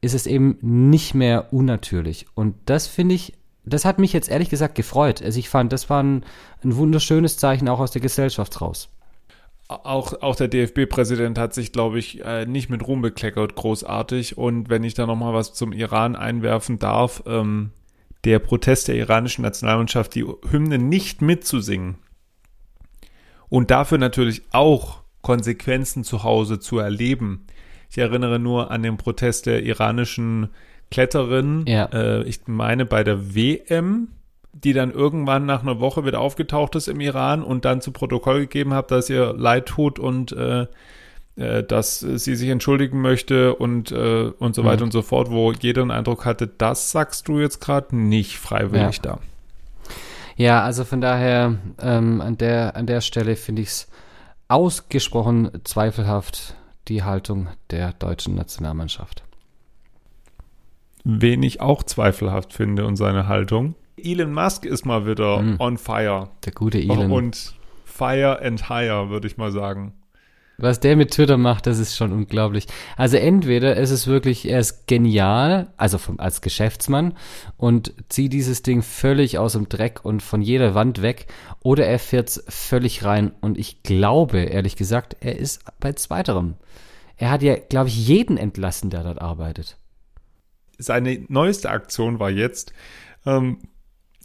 ist 0.05 0.13
es 0.13 0.27
eben 0.27 0.57
nicht 0.61 1.15
mehr 1.15 1.51
unnatürlich. 1.51 2.27
Und 2.35 2.55
das 2.65 2.85
finde 2.85 3.15
ich, 3.15 3.33
das 3.65 3.85
hat 3.85 3.97
mich 3.97 4.13
jetzt 4.13 4.29
ehrlich 4.29 4.49
gesagt 4.49 4.75
gefreut. 4.75 5.21
Also 5.21 5.39
ich 5.39 5.49
fand, 5.49 5.73
das 5.73 5.89
war 5.89 6.03
ein, 6.03 6.23
ein 6.63 6.75
wunderschönes 6.75 7.37
Zeichen 7.37 7.67
auch 7.67 7.79
aus 7.79 7.91
der 7.91 8.01
Gesellschaft 8.01 8.61
raus. 8.61 8.89
Auch, 9.67 10.21
auch 10.21 10.35
der 10.35 10.47
DFB-Präsident 10.47 11.39
hat 11.39 11.55
sich, 11.55 11.71
glaube 11.71 11.97
ich, 11.97 12.23
äh, 12.23 12.45
nicht 12.45 12.69
mit 12.69 12.87
Ruhm 12.87 13.01
bekleckert, 13.01 13.55
großartig. 13.55 14.37
Und 14.37 14.69
wenn 14.69 14.83
ich 14.83 14.93
da 14.93 15.07
nochmal 15.07 15.33
was 15.33 15.55
zum 15.55 15.73
Iran 15.73 16.15
einwerfen 16.15 16.77
darf, 16.77 17.23
ähm, 17.25 17.71
der 18.25 18.37
Protest 18.37 18.87
der 18.87 18.95
iranischen 18.95 19.41
Nationalmannschaft, 19.41 20.13
die 20.13 20.25
Hymne 20.51 20.77
nicht 20.77 21.23
mitzusingen 21.23 21.97
und 23.49 23.71
dafür 23.71 23.97
natürlich 23.97 24.43
auch 24.51 25.01
Konsequenzen 25.23 26.03
zu 26.03 26.21
Hause 26.21 26.59
zu 26.59 26.77
erleben. 26.77 27.47
Ich 27.89 27.97
erinnere 27.97 28.39
nur 28.39 28.71
an 28.71 28.83
den 28.83 28.97
Protest 28.97 29.45
der 29.45 29.63
iranischen 29.63 30.49
Kletterin, 30.91 31.65
ja. 31.67 31.85
äh, 31.85 32.23
ich 32.23 32.41
meine 32.47 32.85
bei 32.85 33.03
der 33.03 33.35
WM, 33.35 34.09
die 34.53 34.73
dann 34.73 34.91
irgendwann 34.91 35.45
nach 35.45 35.61
einer 35.61 35.79
Woche 35.79 36.05
wieder 36.05 36.21
aufgetaucht 36.21 36.75
ist 36.75 36.87
im 36.87 37.01
Iran 37.01 37.43
und 37.43 37.65
dann 37.65 37.81
zu 37.81 37.91
Protokoll 37.91 38.41
gegeben 38.41 38.73
hat, 38.73 38.91
dass 38.91 39.09
ihr 39.09 39.33
leid 39.33 39.65
tut 39.65 39.99
und 39.99 40.31
äh, 40.31 40.67
äh, 41.37 41.63
dass 41.63 41.99
sie 41.99 42.35
sich 42.35 42.49
entschuldigen 42.49 43.01
möchte 43.01 43.55
und, 43.55 43.91
äh, 43.91 44.31
und 44.39 44.55
so 44.55 44.63
weiter 44.63 44.77
mhm. 44.77 44.83
und 44.83 44.91
so 44.93 45.01
fort, 45.01 45.29
wo 45.31 45.51
jeder 45.51 45.81
den 45.83 45.91
Eindruck 45.91 46.23
hatte, 46.23 46.47
das 46.47 46.91
sagst 46.91 47.27
du 47.27 47.39
jetzt 47.39 47.59
gerade 47.59 47.93
nicht 47.95 48.37
freiwillig 48.37 48.97
ja. 48.97 49.01
da. 49.01 49.19
Ja, 50.37 50.63
also 50.63 50.85
von 50.85 51.01
daher 51.01 51.55
ähm, 51.81 52.21
an, 52.21 52.37
der, 52.37 52.77
an 52.77 52.85
der 52.85 53.01
Stelle 53.01 53.35
finde 53.35 53.63
ich 53.63 53.67
es 53.69 53.87
ausgesprochen 54.47 55.51
zweifelhaft, 55.65 56.55
die 56.87 57.03
Haltung 57.03 57.47
der 57.71 57.93
deutschen 57.93 58.35
Nationalmannschaft. 58.35 59.23
Wen 61.03 61.43
ich 61.43 61.61
auch 61.61 61.83
zweifelhaft 61.83 62.53
finde 62.53 62.85
und 62.85 62.95
seine 62.95 63.27
Haltung, 63.27 63.75
Elon 63.97 64.33
Musk 64.33 64.65
ist 64.65 64.85
mal 64.85 65.05
wieder 65.05 65.41
mm. 65.41 65.55
on 65.59 65.77
fire. 65.77 66.29
Der 66.43 66.51
gute 66.51 66.79
Elon. 66.79 67.11
Und 67.11 67.55
fire 67.85 68.41
and 68.41 68.69
higher, 68.69 69.09
würde 69.09 69.27
ich 69.27 69.37
mal 69.37 69.51
sagen. 69.51 69.93
Was 70.57 70.79
der 70.79 70.95
mit 70.95 71.11
Twitter 71.11 71.37
macht, 71.37 71.67
das 71.67 71.79
ist 71.79 71.97
schon 71.97 72.13
unglaublich. 72.13 72.67
Also 72.95 73.17
entweder 73.17 73.75
ist 73.75 73.91
es 73.91 74.07
wirklich, 74.07 74.47
er 74.47 74.59
ist 74.59 74.87
genial, 74.87 75.73
also 75.75 75.97
vom, 75.97 76.19
als 76.19 76.41
Geschäftsmann 76.41 77.13
und 77.57 77.93
zieht 78.07 78.31
dieses 78.31 78.63
Ding 78.63 78.81
völlig 78.81 79.37
aus 79.37 79.53
dem 79.53 79.67
Dreck 79.67 80.05
und 80.05 80.21
von 80.21 80.41
jeder 80.41 80.73
Wand 80.73 81.01
weg, 81.01 81.27
oder 81.61 81.85
er 81.85 81.99
fährt's 81.99 82.43
völlig 82.47 83.03
rein. 83.03 83.33
Und 83.41 83.57
ich 83.57 83.83
glaube, 83.83 84.39
ehrlich 84.39 84.77
gesagt, 84.77 85.17
er 85.19 85.37
ist 85.37 85.63
bei 85.79 85.91
zweiterem. 85.93 86.55
Er 87.17 87.31
hat 87.31 87.41
ja, 87.41 87.55
glaube 87.57 87.89
ich, 87.89 88.07
jeden 88.07 88.37
entlassen, 88.37 88.89
der 88.89 89.03
dort 89.03 89.21
arbeitet. 89.21 89.77
Seine 90.77 91.25
neueste 91.27 91.69
Aktion 91.69 92.19
war 92.19 92.29
jetzt, 92.29 92.73
ähm, 93.25 93.59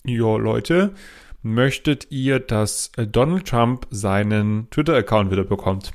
ja, 0.04 0.36
Leute, 0.36 0.94
möchtet 1.42 2.10
ihr, 2.10 2.38
dass 2.40 2.90
äh, 2.96 3.06
Donald 3.06 3.48
Trump 3.48 3.86
seinen 3.90 4.68
Twitter-Account 4.70 5.30
wieder 5.30 5.44
bekommt? 5.44 5.92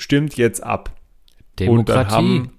Stimmt 0.00 0.38
jetzt 0.38 0.62
ab. 0.62 0.96
Demokratie. 1.58 2.00
Und 2.00 2.10
haben, 2.10 2.52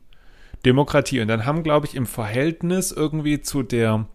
Demokratie. 0.64 1.22
Und 1.22 1.28
dann 1.28 1.48
haben, 1.48 1.64
glaube 1.64 1.88
ich, 1.88 1.96
im 1.96 2.06
Verhältnis 2.06 2.92
irgendwie 2.92 3.42
zu 3.42 3.64
der 3.64 4.06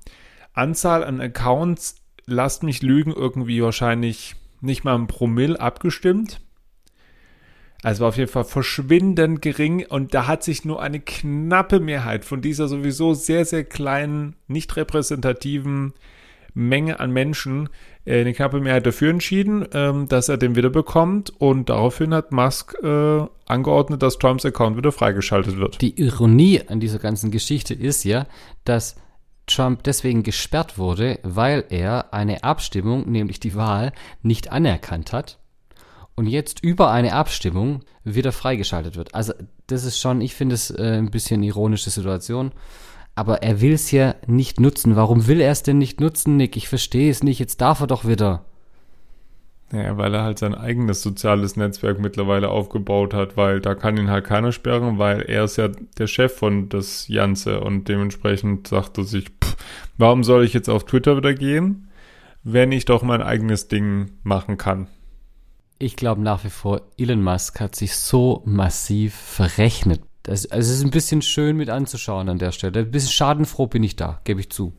Anzahl 0.53 1.03
an 1.03 1.21
Accounts, 1.21 1.97
lasst 2.27 2.63
mich 2.63 2.83
lügen, 2.83 3.13
irgendwie 3.13 3.61
wahrscheinlich 3.61 4.37
nicht 4.61 4.85
mal 4.85 4.95
ein 4.95 5.09
Promille 5.09 5.61
abgestimmt. 5.61 6.41
Also 7.83 8.03
war 8.03 8.11
auf 8.11 8.17
jeden 8.17 8.31
Fall 8.31 8.45
verschwindend 8.45 9.43
gering 9.43 9.85
und 9.85 10.15
da 10.15 10.29
hat 10.29 10.45
sich 10.45 10.65
nur 10.65 10.81
eine 10.81 11.01
knappe 11.01 11.81
Mehrheit 11.81 12.25
von 12.25 12.41
dieser 12.41 12.69
sowieso 12.69 13.13
sehr, 13.15 13.45
sehr 13.45 13.65
kleinen, 13.65 14.37
nicht 14.47 14.77
repräsentativen 14.77 15.95
Menge 16.55 17.01
an 17.01 17.11
Menschen 17.11 17.71
eine 18.07 18.33
knappe 18.33 18.61
Mehrheit 18.61 18.87
dafür 18.87 19.11
entschieden, 19.11 19.67
ähm, 19.73 20.09
dass 20.09 20.29
er 20.29 20.37
den 20.37 20.55
wieder 20.55 20.71
bekommt 20.71 21.31
und 21.39 21.69
daraufhin 21.69 22.15
hat 22.15 22.33
Musk 22.33 22.75
äh, 22.83 23.27
angeordnet, 23.47 24.03
dass 24.03 24.19
Trumps 24.19 24.45
Account 24.45 24.77
wieder 24.77 24.93
freigeschaltet 24.93 25.57
wird. 25.57 25.81
Die 25.81 26.01
Ironie 26.01 26.63
an 26.67 26.81
dieser 26.81 26.99
ganzen 26.99 27.31
Geschichte 27.31 27.75
ist 27.75 28.05
ja, 28.05 28.27
dass 28.65 28.97
Trump 29.47 29.83
deswegen 29.85 30.23
gesperrt 30.23 30.79
wurde, 30.79 31.19
weil 31.23 31.65
er 31.69 32.13
eine 32.13 32.45
Abstimmung, 32.45 33.11
nämlich 33.11 33.41
die 33.41 33.55
Wahl, 33.55 33.93
nicht 34.23 34.51
anerkannt 34.51 35.13
hat 35.13 35.39
und 36.17 36.27
jetzt 36.27 36.63
über 36.63 36.91
eine 36.91 37.13
Abstimmung 37.13 37.85
wieder 38.03 38.33
freigeschaltet 38.33 38.97
wird. 38.97 39.15
Also 39.15 39.35
das 39.67 39.85
ist 39.85 40.01
schon, 40.01 40.21
ich 40.21 40.35
finde 40.35 40.55
es 40.55 40.71
äh, 40.71 40.99
ein 40.99 41.11
bisschen 41.11 41.43
ironische 41.43 41.91
Situation 41.91 42.53
aber 43.17 43.43
er 43.43 43.61
will 43.61 43.73
es 43.73 43.91
ja 43.91 44.15
nicht 44.27 44.61
nutzen. 44.61 44.95
Warum 44.95 45.27
will 45.27 45.41
er 45.41 45.51
es 45.51 45.63
denn 45.63 45.79
nicht 45.79 46.01
nutzen, 46.01 46.37
Nick? 46.37 46.57
Ich 46.57 46.69
verstehe 46.69 47.11
es 47.11 47.23
nicht. 47.23 47.41
Jetzt 47.41 47.61
darf 47.63 47.81
er 47.81 47.87
doch 47.87 48.07
wieder. 48.07 48.45
Naja, 49.73 49.97
weil 49.97 50.15
er 50.15 50.23
halt 50.23 50.39
sein 50.39 50.55
eigenes 50.55 51.03
soziales 51.03 51.57
Netzwerk 51.57 51.99
mittlerweile 51.99 52.51
aufgebaut 52.51 53.15
hat, 53.15 53.37
weil 53.37 53.61
da 53.61 53.75
kann 53.75 53.97
ihn 53.97 54.11
halt 54.11 54.25
keiner 54.25 54.53
sperren, 54.53 54.99
weil 54.99 55.23
er 55.23 55.45
ist 55.45 55.57
ja 55.57 55.69
der 55.99 56.07
Chef 56.07 56.37
von 56.37 56.69
das 56.69 57.09
Janze 57.09 57.61
und 57.61 57.89
dementsprechend 57.89 58.69
sagt 58.69 58.99
er 58.99 59.05
sich, 59.05 59.31
pff, 59.43 59.57
warum 59.99 60.23
soll 60.23 60.45
ich 60.45 60.53
jetzt 60.53 60.69
auf 60.69 60.85
Twitter 60.85 61.17
wieder 61.17 61.35
gehen, 61.35 61.89
wenn 62.45 62.71
ich 62.71 62.85
doch 62.85 63.03
mein 63.03 63.23
eigenes 63.23 63.67
Ding 63.67 64.13
machen 64.23 64.57
kann? 64.57 64.87
Ich 65.79 65.97
glaube 65.97 66.23
nach 66.23 66.45
wie 66.45 66.51
vor, 66.51 66.83
Elon 66.97 67.23
Musk 67.23 67.59
hat 67.59 67.75
sich 67.75 67.97
so 67.97 68.43
massiv 68.47 69.15
verrechnet 69.15 70.01
das, 70.27 70.51
also 70.51 70.73
es 70.73 70.79
ist 70.79 70.85
ein 70.85 70.91
bisschen 70.91 71.23
schön 71.23 71.57
mit 71.57 71.71
anzuschauen 71.71 72.29
an 72.29 72.39
der 72.39 72.51
Stelle. 72.51 72.81
Ein 72.81 72.91
bisschen 72.91 73.13
schadenfroh 73.13 73.69
bin 73.69 73.85
ich 73.85 73.95
da, 73.95 74.21
gebe 74.25 74.41
ich 74.41 74.51
zu. 74.51 74.73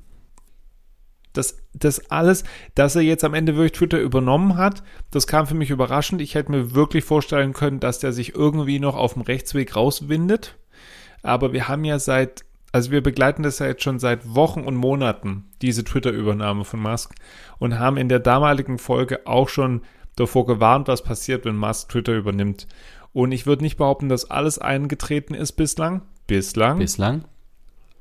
Das, 1.32 1.56
das 1.72 2.12
alles, 2.12 2.44
dass 2.75 2.98
er 2.98 3.01
jetzt 3.01 3.24
am 3.24 3.34
Ende 3.34 3.56
wirklich 3.56 3.72
Twitter 3.72 3.98
übernommen 3.98 4.58
hat, 4.58 4.84
das 5.10 5.25
kam 5.25 5.48
für 5.48 5.56
mich 5.56 5.70
überraschend. 5.70 6.20
Ich 6.20 6.36
hätte 6.36 6.51
mir 6.51 6.75
wirklich 6.75 7.06
vorstellen 7.06 7.54
können, 7.54 7.80
dass 7.80 8.00
der 8.00 8.12
sich 8.12 8.36
irgendwie 8.36 8.80
noch 8.80 8.98
auf 8.98 9.13
dem 9.13 9.22
Rechtsweg 9.22 9.74
rauswindet. 9.74 10.58
Aber 11.24 11.54
wir 11.54 11.70
haben 11.70 11.86
ja 11.86 11.98
seit, 11.98 12.44
also 12.74 12.92
wir 12.92 13.01
begleiten 13.01 13.44
das 13.44 13.60
ja 13.60 13.68
jetzt 13.68 13.84
schon 13.84 14.00
seit 14.00 14.36
Wochen 14.36 14.63
und 14.63 14.75
Monaten, 14.75 15.46
diese 15.62 15.86
Twitter-Übernahme 15.86 16.66
von 16.66 16.82
Musk 16.82 17.16
und 17.58 17.80
haben 17.80 17.96
in 17.96 18.10
der 18.10 18.20
damaligen 18.20 18.80
Folge 18.80 19.25
auch 19.25 19.48
schon 19.48 19.82
davor 20.18 20.46
gewarnt, 20.46 20.89
was 20.89 21.04
passiert, 21.04 21.46
wenn 21.46 21.56
Musk 21.56 21.88
Twitter 21.88 22.16
übernimmt. 22.16 22.68
Und 23.17 23.31
ich 23.31 23.47
würde 23.47 23.63
nicht 23.63 23.77
behaupten, 23.77 24.09
dass 24.09 24.29
alles 24.29 24.59
eingetreten 24.59 25.33
ist 25.33 25.53
bislang. 25.53 26.03
Bislang. 26.27 26.77
Bislang. 26.77 27.25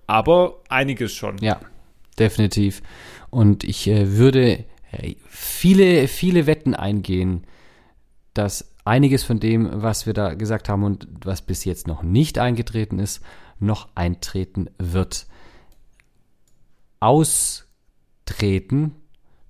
Aber 0.07 0.59
einiges 0.69 1.15
schon. 1.15 1.39
Ja, 1.39 1.59
definitiv. 2.19 2.83
Und 3.31 3.65
ich 3.65 3.89
äh, 3.89 4.19
würde 4.19 4.67
äh, 4.93 5.15
viele, 5.27 6.07
viele 6.09 6.47
Wetten 6.47 6.75
eingehen, 6.75 7.47
dass 8.35 8.75
einiges 8.85 9.25
von 9.25 9.41
dem, 9.41 9.83
was 9.83 10.05
wir 10.05 10.13
da 10.13 10.35
gesagt 10.35 10.69
haben 10.69 10.85
und 10.85 11.09
was 11.25 11.41
bis 11.41 11.65
jetzt 11.65 11.87
noch 11.87 12.03
nicht 12.03 12.39
eingetreten 12.39 12.99
ist, 12.99 13.23
noch 13.59 13.89
eintreten 13.95 14.69
wird. 14.77 15.27
Austreten 17.01 18.95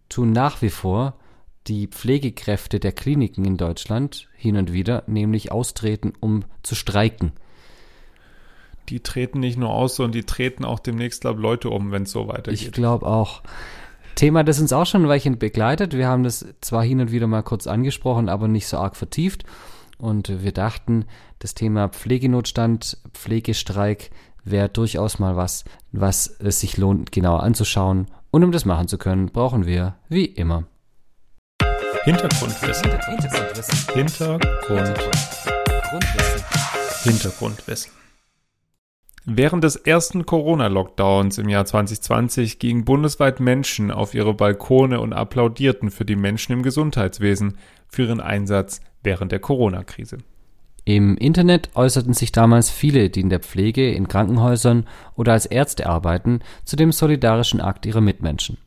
tun 0.08 0.30
nach 0.30 0.62
wie 0.62 0.70
vor 0.70 1.18
die 1.66 1.88
Pflegekräfte 1.88 2.80
der 2.80 2.92
Kliniken 2.92 3.44
in 3.44 3.56
Deutschland 3.56 4.28
hin 4.36 4.56
und 4.56 4.72
wieder 4.72 5.02
nämlich 5.06 5.52
austreten, 5.52 6.12
um 6.20 6.44
zu 6.62 6.74
streiken. 6.74 7.32
Die 8.88 9.00
treten 9.00 9.40
nicht 9.40 9.58
nur 9.58 9.70
aus, 9.70 9.96
sondern 9.96 10.12
die 10.12 10.24
treten 10.24 10.64
auch 10.64 10.78
demnächst, 10.78 11.22
glaube 11.22 11.40
Leute 11.40 11.70
um, 11.70 11.90
wenn 11.90 12.04
es 12.04 12.12
so 12.12 12.28
weitergeht. 12.28 12.60
Ich 12.60 12.72
glaube 12.72 13.06
auch. 13.06 13.42
Thema, 14.14 14.44
das 14.44 14.60
uns 14.60 14.72
auch 14.72 14.86
schon 14.86 15.02
ein 15.02 15.08
Weilchen 15.08 15.38
begleitet. 15.38 15.92
Wir 15.92 16.08
haben 16.08 16.22
das 16.22 16.46
zwar 16.60 16.82
hin 16.84 17.00
und 17.00 17.12
wieder 17.12 17.26
mal 17.26 17.42
kurz 17.42 17.66
angesprochen, 17.66 18.28
aber 18.28 18.48
nicht 18.48 18.66
so 18.68 18.78
arg 18.78 18.96
vertieft. 18.96 19.44
Und 19.98 20.42
wir 20.42 20.52
dachten, 20.52 21.04
das 21.38 21.54
Thema 21.54 21.88
Pflegenotstand, 21.88 22.98
Pflegestreik 23.12 24.10
wäre 24.44 24.68
durchaus 24.68 25.18
mal 25.18 25.36
was, 25.36 25.64
was 25.92 26.28
es 26.38 26.60
sich 26.60 26.76
lohnt, 26.76 27.12
genauer 27.12 27.42
anzuschauen. 27.42 28.06
Und 28.30 28.44
um 28.44 28.52
das 28.52 28.64
machen 28.64 28.88
zu 28.88 28.98
können, 28.98 29.26
brauchen 29.26 29.66
wir, 29.66 29.96
wie 30.08 30.24
immer, 30.24 30.64
Hintergrundwissen. 32.04 32.90
Hintergrundwissen. 32.90 33.94
Hintergrund. 33.94 34.98
Hintergrundwissen. 37.02 37.92
Während 39.24 39.64
des 39.64 39.76
ersten 39.76 40.24
Corona-Lockdowns 40.24 41.38
im 41.38 41.48
Jahr 41.48 41.64
2020 41.64 42.58
gingen 42.58 42.84
bundesweit 42.84 43.40
Menschen 43.40 43.90
auf 43.90 44.14
ihre 44.14 44.34
Balkone 44.34 45.00
und 45.00 45.12
applaudierten 45.12 45.90
für 45.90 46.04
die 46.04 46.14
Menschen 46.14 46.52
im 46.52 46.62
Gesundheitswesen 46.62 47.58
für 47.88 48.04
ihren 48.04 48.20
Einsatz 48.20 48.80
während 49.02 49.32
der 49.32 49.40
Corona-Krise. 49.40 50.18
Im 50.84 51.16
Internet 51.16 51.70
äußerten 51.74 52.14
sich 52.14 52.30
damals 52.30 52.70
viele, 52.70 53.10
die 53.10 53.20
in 53.20 53.28
der 53.28 53.40
Pflege, 53.40 53.90
in 53.90 54.06
Krankenhäusern 54.06 54.86
oder 55.16 55.32
als 55.32 55.46
Ärzte 55.46 55.86
arbeiten, 55.86 56.38
zu 56.64 56.76
dem 56.76 56.92
solidarischen 56.92 57.60
Akt 57.60 57.84
ihrer 57.86 58.00
Mitmenschen. 58.00 58.58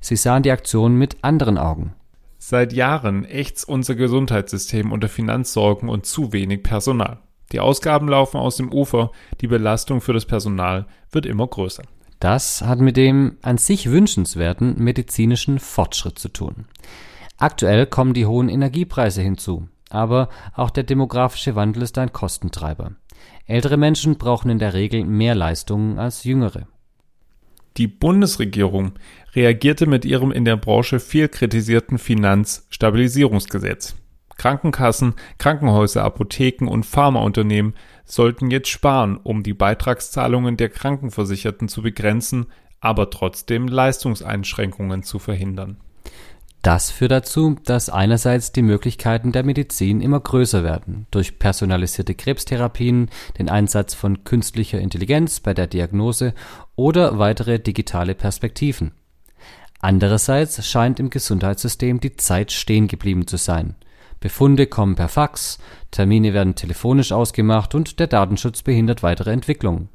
Sie 0.00 0.16
sahen 0.16 0.42
die 0.42 0.50
Aktion 0.50 0.96
mit 0.96 1.18
anderen 1.22 1.58
Augen. 1.58 1.94
Seit 2.42 2.72
Jahren 2.72 3.26
ächzt 3.26 3.68
unser 3.68 3.94
Gesundheitssystem 3.94 4.92
unter 4.92 5.10
Finanzsorgen 5.10 5.90
und 5.90 6.06
zu 6.06 6.32
wenig 6.32 6.62
Personal. 6.62 7.18
Die 7.52 7.60
Ausgaben 7.60 8.08
laufen 8.08 8.38
aus 8.38 8.56
dem 8.56 8.72
Ufer, 8.72 9.12
die 9.42 9.46
Belastung 9.46 10.00
für 10.00 10.14
das 10.14 10.24
Personal 10.24 10.86
wird 11.12 11.26
immer 11.26 11.46
größer. 11.46 11.82
Das 12.18 12.62
hat 12.62 12.80
mit 12.80 12.96
dem 12.96 13.36
an 13.42 13.58
sich 13.58 13.90
wünschenswerten 13.90 14.82
medizinischen 14.82 15.58
Fortschritt 15.58 16.18
zu 16.18 16.30
tun. 16.30 16.64
Aktuell 17.36 17.84
kommen 17.84 18.14
die 18.14 18.24
hohen 18.24 18.48
Energiepreise 18.48 19.20
hinzu, 19.20 19.68
aber 19.90 20.30
auch 20.54 20.70
der 20.70 20.84
demografische 20.84 21.56
Wandel 21.56 21.82
ist 21.82 21.98
ein 21.98 22.14
Kostentreiber. 22.14 22.92
Ältere 23.44 23.76
Menschen 23.76 24.16
brauchen 24.16 24.50
in 24.50 24.58
der 24.58 24.72
Regel 24.72 25.04
mehr 25.04 25.34
Leistungen 25.34 25.98
als 25.98 26.24
jüngere. 26.24 26.66
Die 27.76 27.86
Bundesregierung 27.86 28.92
reagierte 29.34 29.86
mit 29.86 30.04
ihrem 30.04 30.32
in 30.32 30.44
der 30.44 30.56
Branche 30.56 31.00
viel 31.00 31.28
kritisierten 31.28 31.98
Finanzstabilisierungsgesetz. 31.98 33.96
Krankenkassen, 34.36 35.14
Krankenhäuser, 35.38 36.02
Apotheken 36.02 36.66
und 36.66 36.86
Pharmaunternehmen 36.86 37.74
sollten 38.06 38.50
jetzt 38.50 38.68
sparen, 38.68 39.18
um 39.18 39.42
die 39.42 39.52
Beitragszahlungen 39.52 40.56
der 40.56 40.70
Krankenversicherten 40.70 41.68
zu 41.68 41.82
begrenzen, 41.82 42.46
aber 42.80 43.10
trotzdem 43.10 43.68
Leistungseinschränkungen 43.68 45.02
zu 45.02 45.18
verhindern. 45.18 45.76
Das 46.62 46.90
führt 46.90 47.12
dazu, 47.12 47.56
dass 47.64 47.88
einerseits 47.88 48.52
die 48.52 48.62
Möglichkeiten 48.62 49.32
der 49.32 49.44
Medizin 49.44 50.00
immer 50.00 50.20
größer 50.20 50.62
werden, 50.62 51.06
durch 51.10 51.38
personalisierte 51.38 52.14
Krebstherapien, 52.14 53.08
den 53.38 53.48
Einsatz 53.48 53.94
von 53.94 54.24
künstlicher 54.24 54.78
Intelligenz 54.78 55.40
bei 55.40 55.54
der 55.54 55.66
Diagnose 55.66 56.34
oder 56.76 57.18
weitere 57.18 57.58
digitale 57.58 58.14
Perspektiven. 58.14 58.92
Andererseits 59.80 60.66
scheint 60.66 61.00
im 61.00 61.08
Gesundheitssystem 61.08 62.00
die 62.00 62.16
Zeit 62.16 62.52
stehen 62.52 62.88
geblieben 62.88 63.26
zu 63.26 63.38
sein– 63.38 63.74
Befunde 64.20 64.66
kommen 64.66 64.96
per 64.96 65.08
Fax, 65.08 65.58
Termine 65.90 66.34
werden 66.34 66.54
telefonisch 66.54 67.10
ausgemacht 67.10 67.74
und 67.74 67.98
der 67.98 68.06
Datenschutz 68.06 68.62
behindert 68.62 69.02
weitere 69.02 69.32
Entwicklungen. 69.32 69.88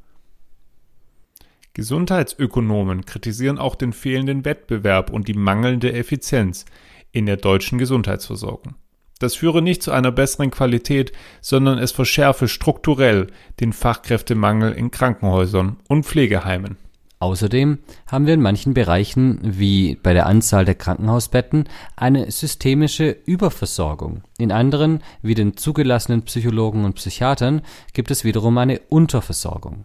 Gesundheitsökonomen 1.76 3.04
kritisieren 3.04 3.58
auch 3.58 3.74
den 3.74 3.92
fehlenden 3.92 4.46
Wettbewerb 4.46 5.10
und 5.10 5.28
die 5.28 5.34
mangelnde 5.34 5.92
Effizienz 5.92 6.64
in 7.12 7.26
der 7.26 7.36
deutschen 7.36 7.76
Gesundheitsversorgung. 7.76 8.76
Das 9.18 9.34
führe 9.34 9.60
nicht 9.60 9.82
zu 9.82 9.92
einer 9.92 10.10
besseren 10.10 10.50
Qualität, 10.50 11.12
sondern 11.42 11.76
es 11.76 11.92
verschärfe 11.92 12.48
strukturell 12.48 13.26
den 13.60 13.74
Fachkräftemangel 13.74 14.72
in 14.72 14.90
Krankenhäusern 14.90 15.76
und 15.86 16.06
Pflegeheimen. 16.06 16.78
Außerdem 17.18 17.80
haben 18.06 18.26
wir 18.26 18.32
in 18.32 18.40
manchen 18.40 18.72
Bereichen, 18.72 19.38
wie 19.42 19.96
bei 19.96 20.14
der 20.14 20.24
Anzahl 20.24 20.64
der 20.64 20.76
Krankenhausbetten, 20.76 21.68
eine 21.94 22.30
systemische 22.30 23.14
Überversorgung. 23.26 24.22
In 24.38 24.50
anderen, 24.50 25.02
wie 25.20 25.34
den 25.34 25.58
zugelassenen 25.58 26.22
Psychologen 26.22 26.86
und 26.86 26.94
Psychiatern, 26.94 27.60
gibt 27.92 28.10
es 28.10 28.24
wiederum 28.24 28.56
eine 28.56 28.80
Unterversorgung. 28.88 29.84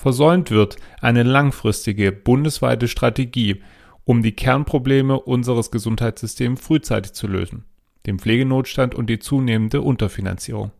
Versäumt 0.00 0.50
wird 0.50 0.76
eine 1.02 1.24
langfristige 1.24 2.10
bundesweite 2.10 2.88
Strategie, 2.88 3.60
um 4.06 4.22
die 4.22 4.32
Kernprobleme 4.32 5.20
unseres 5.20 5.70
Gesundheitssystems 5.70 6.58
frühzeitig 6.58 7.12
zu 7.12 7.26
lösen, 7.26 7.66
den 8.06 8.18
Pflegenotstand 8.18 8.94
und 8.94 9.10
die 9.10 9.18
zunehmende 9.18 9.82
Unterfinanzierung. 9.82 10.70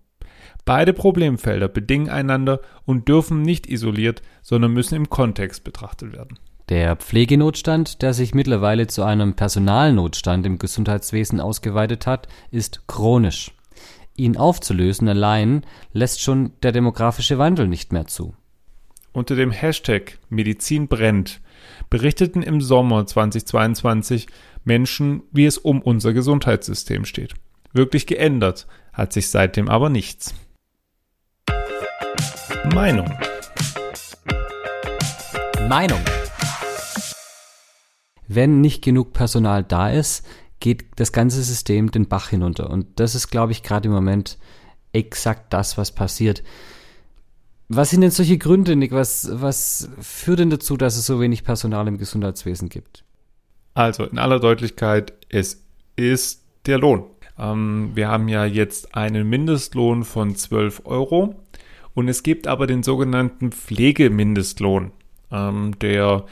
Beide 0.65 0.95
Problemfelder 0.95 1.69
bedingen 1.69 2.09
einander 2.09 2.63
und 2.87 3.09
dürfen 3.09 3.43
nicht 3.43 3.67
isoliert, 3.67 4.23
sondern 4.41 4.73
müssen 4.73 4.95
im 4.95 5.11
Kontext 5.11 5.65
betrachtet 5.65 6.15
werden. 6.15 6.39
Der 6.71 6.97
Pflegenotstand, 6.97 8.01
der 8.01 8.15
sich 8.15 8.33
mittlerweile 8.33 8.87
zu 8.87 9.03
einem 9.03 9.35
Personalnotstand 9.35 10.47
im 10.47 10.57
Gesundheitswesen 10.57 11.41
ausgeweitet 11.41 12.07
hat, 12.07 12.27
ist 12.51 12.87
chronisch. 12.87 13.53
Ihn 14.17 14.39
aufzulösen 14.39 15.09
allein 15.11 15.67
lässt 15.93 16.23
schon 16.23 16.53
der 16.63 16.73
demografische 16.73 17.37
Wandel 17.37 17.69
nicht 17.69 17.93
mehr 17.93 18.07
zu. 18.07 18.35
Unter 19.13 19.35
dem 19.35 19.51
Hashtag 19.51 20.19
Medizin 20.29 20.87
brennt 20.87 21.41
berichteten 21.91 22.43
im 22.43 22.61
Sommer 22.61 23.07
2022 23.07 24.29
Menschen, 24.65 25.25
wie 25.33 25.47
es 25.47 25.59
um 25.59 25.83
unser 25.83 26.13
Gesundheitssystem 26.13 27.05
steht. 27.05 27.35
Wirklich 27.73 28.07
geändert 28.07 28.69
hat 28.93 29.13
sich 29.13 29.29
seitdem 29.29 29.69
aber 29.69 29.89
nichts. 29.89 30.35
Meinung. 32.73 33.13
Meinung. 35.69 36.01
Wenn 38.29 38.61
nicht 38.61 38.83
genug 38.83 39.13
Personal 39.13 39.65
da 39.65 39.91
ist, 39.91 40.25
geht 40.61 40.85
das 40.97 41.11
ganze 41.11 41.43
System 41.43 41.91
den 41.91 42.07
Bach 42.07 42.29
hinunter. 42.29 42.71
Und 42.71 43.01
das 43.01 43.17
ist, 43.17 43.29
glaube 43.29 43.51
ich, 43.51 43.65
gerade 43.65 43.89
im 43.89 43.95
Moment 43.95 44.39
exakt 44.93 45.53
das, 45.53 45.77
was 45.77 45.93
passiert. 45.93 46.45
Was 47.73 47.91
sind 47.91 48.01
denn 48.01 48.11
solche 48.11 48.37
Gründe, 48.37 48.75
Nick? 48.75 48.91
Was, 48.91 49.31
was 49.33 49.89
führt 50.01 50.41
denn 50.41 50.51
dazu, 50.51 50.77
dass 50.77 50.97
es 50.97 51.07
so 51.07 51.21
wenig 51.21 51.45
Personal 51.45 51.87
im 51.87 51.99
Gesundheitswesen 51.99 52.69
gibt? 52.69 53.05
Also 53.75 54.03
in 54.07 54.19
aller 54.19 54.41
Deutlichkeit, 54.41 55.13
es 55.29 55.65
ist 55.95 56.43
der 56.67 56.79
Lohn. 56.79 57.05
Ähm, 57.39 57.93
wir 57.95 58.09
haben 58.09 58.27
ja 58.27 58.45
jetzt 58.45 58.97
einen 58.97 59.29
Mindestlohn 59.29 60.03
von 60.03 60.35
12 60.35 60.83
Euro. 60.85 61.37
Und 61.95 62.09
es 62.09 62.25
gibt 62.25 62.49
aber 62.49 62.67
den 62.67 62.83
sogenannten 62.83 63.53
Pflegemindestlohn. 63.53 64.91
Ähm, 65.31 65.79
der 65.81 66.25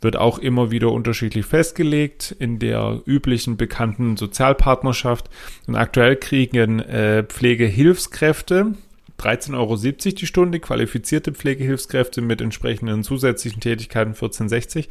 wird 0.00 0.16
auch 0.16 0.40
immer 0.40 0.72
wieder 0.72 0.90
unterschiedlich 0.90 1.46
festgelegt 1.46 2.34
in 2.36 2.58
der 2.58 3.00
üblichen 3.06 3.56
bekannten 3.56 4.16
Sozialpartnerschaft. 4.16 5.30
Und 5.68 5.76
aktuell 5.76 6.16
kriegen 6.16 6.80
äh, 6.80 7.22
Pflegehilfskräfte 7.22 8.74
13,70 9.20 9.54
Euro 9.54 9.76
die 9.76 10.26
Stunde, 10.26 10.60
qualifizierte 10.60 11.32
Pflegehilfskräfte 11.32 12.20
mit 12.20 12.40
entsprechenden 12.40 13.02
zusätzlichen 13.02 13.60
Tätigkeiten 13.60 14.14
14,60 14.14 14.88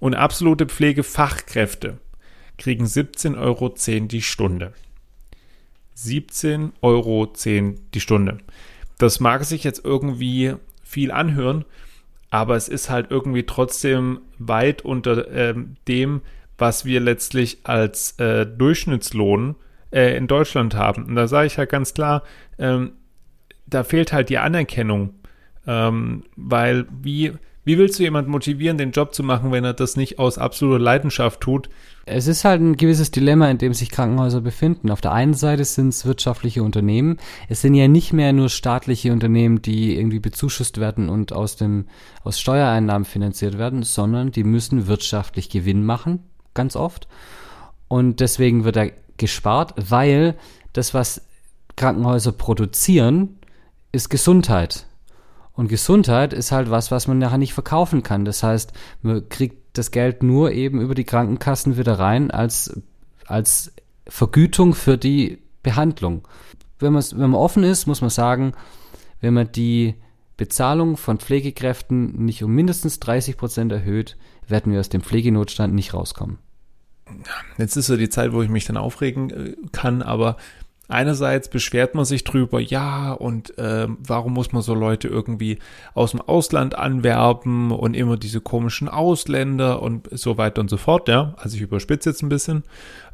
und 0.00 0.14
absolute 0.14 0.66
Pflegefachkräfte 0.66 1.98
kriegen 2.56 2.84
17,10 2.84 3.38
Euro 3.38 3.74
die 4.08 4.22
Stunde. 4.22 4.72
17,10 5.96 6.72
Euro 6.82 7.32
die 7.94 8.00
Stunde. 8.00 8.38
Das 8.98 9.20
mag 9.20 9.44
sich 9.44 9.64
jetzt 9.64 9.84
irgendwie 9.84 10.54
viel 10.82 11.10
anhören, 11.12 11.64
aber 12.30 12.56
es 12.56 12.68
ist 12.68 12.90
halt 12.90 13.10
irgendwie 13.10 13.44
trotzdem 13.44 14.20
weit 14.38 14.82
unter 14.82 15.30
ähm, 15.30 15.76
dem, 15.86 16.22
was 16.56 16.84
wir 16.84 17.00
letztlich 17.00 17.58
als 17.64 18.18
äh, 18.18 18.44
Durchschnittslohn 18.44 19.54
äh, 19.92 20.16
in 20.16 20.26
Deutschland 20.26 20.74
haben. 20.74 21.04
Und 21.06 21.14
da 21.14 21.28
sage 21.28 21.46
ich 21.46 21.58
halt 21.58 21.70
ganz 21.70 21.94
klar, 21.94 22.22
ähm, 22.58 22.92
da 23.68 23.84
fehlt 23.84 24.12
halt 24.12 24.28
die 24.28 24.38
Anerkennung, 24.38 25.14
ähm, 25.66 26.24
weil 26.36 26.86
wie 27.02 27.32
wie 27.68 27.76
willst 27.76 27.98
du 27.98 28.02
jemanden 28.02 28.30
motivieren, 28.30 28.78
den 28.78 28.92
Job 28.92 29.12
zu 29.12 29.22
machen, 29.22 29.52
wenn 29.52 29.62
er 29.62 29.74
das 29.74 29.94
nicht 29.94 30.18
aus 30.18 30.38
absoluter 30.38 30.78
Leidenschaft 30.78 31.42
tut? 31.42 31.68
Es 32.06 32.26
ist 32.26 32.46
halt 32.46 32.62
ein 32.62 32.78
gewisses 32.78 33.10
Dilemma, 33.10 33.50
in 33.50 33.58
dem 33.58 33.74
sich 33.74 33.90
Krankenhäuser 33.90 34.40
befinden. 34.40 34.90
Auf 34.90 35.02
der 35.02 35.12
einen 35.12 35.34
Seite 35.34 35.66
sind 35.66 35.88
es 35.90 36.06
wirtschaftliche 36.06 36.62
Unternehmen. 36.62 37.18
Es 37.50 37.60
sind 37.60 37.74
ja 37.74 37.86
nicht 37.86 38.14
mehr 38.14 38.32
nur 38.32 38.48
staatliche 38.48 39.12
Unternehmen, 39.12 39.60
die 39.60 39.98
irgendwie 39.98 40.18
bezuschusst 40.18 40.80
werden 40.80 41.10
und 41.10 41.34
aus 41.34 41.56
dem, 41.56 41.84
aus 42.24 42.40
Steuereinnahmen 42.40 43.04
finanziert 43.04 43.58
werden, 43.58 43.82
sondern 43.82 44.32
die 44.32 44.44
müssen 44.44 44.86
wirtschaftlich 44.86 45.50
Gewinn 45.50 45.84
machen, 45.84 46.20
ganz 46.54 46.74
oft. 46.74 47.06
Und 47.86 48.20
deswegen 48.20 48.64
wird 48.64 48.76
da 48.76 48.86
gespart, 49.18 49.74
weil 49.76 50.36
das, 50.72 50.94
was 50.94 51.20
Krankenhäuser 51.76 52.32
produzieren, 52.32 53.37
ist 53.92 54.08
Gesundheit. 54.08 54.86
Und 55.52 55.68
Gesundheit 55.68 56.32
ist 56.32 56.52
halt 56.52 56.70
was, 56.70 56.90
was 56.90 57.08
man 57.08 57.18
nachher 57.18 57.38
nicht 57.38 57.54
verkaufen 57.54 58.02
kann. 58.02 58.24
Das 58.24 58.42
heißt, 58.42 58.72
man 59.02 59.28
kriegt 59.28 59.76
das 59.76 59.90
Geld 59.90 60.22
nur 60.22 60.52
eben 60.52 60.80
über 60.80 60.94
die 60.94 61.04
Krankenkassen 61.04 61.76
wieder 61.76 61.98
rein 61.98 62.30
als, 62.30 62.80
als 63.26 63.72
Vergütung 64.06 64.74
für 64.74 64.96
die 64.96 65.38
Behandlung. 65.62 66.26
Wenn, 66.78 66.94
wenn 66.94 67.30
man 67.30 67.34
offen 67.34 67.64
ist, 67.64 67.86
muss 67.86 68.00
man 68.00 68.10
sagen, 68.10 68.52
wenn 69.20 69.34
man 69.34 69.50
die 69.50 69.96
Bezahlung 70.36 70.96
von 70.96 71.18
Pflegekräften 71.18 72.24
nicht 72.24 72.44
um 72.44 72.52
mindestens 72.52 73.00
30 73.00 73.36
Prozent 73.36 73.72
erhöht, 73.72 74.16
werden 74.46 74.72
wir 74.72 74.80
aus 74.80 74.88
dem 74.88 75.02
Pflegenotstand 75.02 75.74
nicht 75.74 75.92
rauskommen. 75.92 76.38
Jetzt 77.56 77.76
ist 77.76 77.86
so 77.86 77.96
die 77.96 78.10
Zeit, 78.10 78.32
wo 78.32 78.42
ich 78.42 78.48
mich 78.48 78.64
dann 78.64 78.76
aufregen 78.76 79.30
äh, 79.30 79.56
kann, 79.72 80.02
aber 80.02 80.36
Einerseits 80.88 81.48
beschwert 81.48 81.94
man 81.94 82.06
sich 82.06 82.24
drüber, 82.24 82.60
ja, 82.60 83.12
und 83.12 83.56
äh, 83.58 83.86
warum 83.98 84.32
muss 84.32 84.52
man 84.52 84.62
so 84.62 84.72
Leute 84.72 85.06
irgendwie 85.06 85.58
aus 85.92 86.12
dem 86.12 86.22
Ausland 86.22 86.76
anwerben 86.76 87.72
und 87.72 87.94
immer 87.94 88.16
diese 88.16 88.40
komischen 88.40 88.88
Ausländer 88.88 89.82
und 89.82 90.08
so 90.10 90.38
weiter 90.38 90.62
und 90.62 90.70
so 90.70 90.78
fort, 90.78 91.08
ja. 91.08 91.34
Also 91.36 91.56
ich 91.56 91.62
überspitze 91.62 92.08
jetzt 92.08 92.22
ein 92.22 92.30
bisschen, 92.30 92.64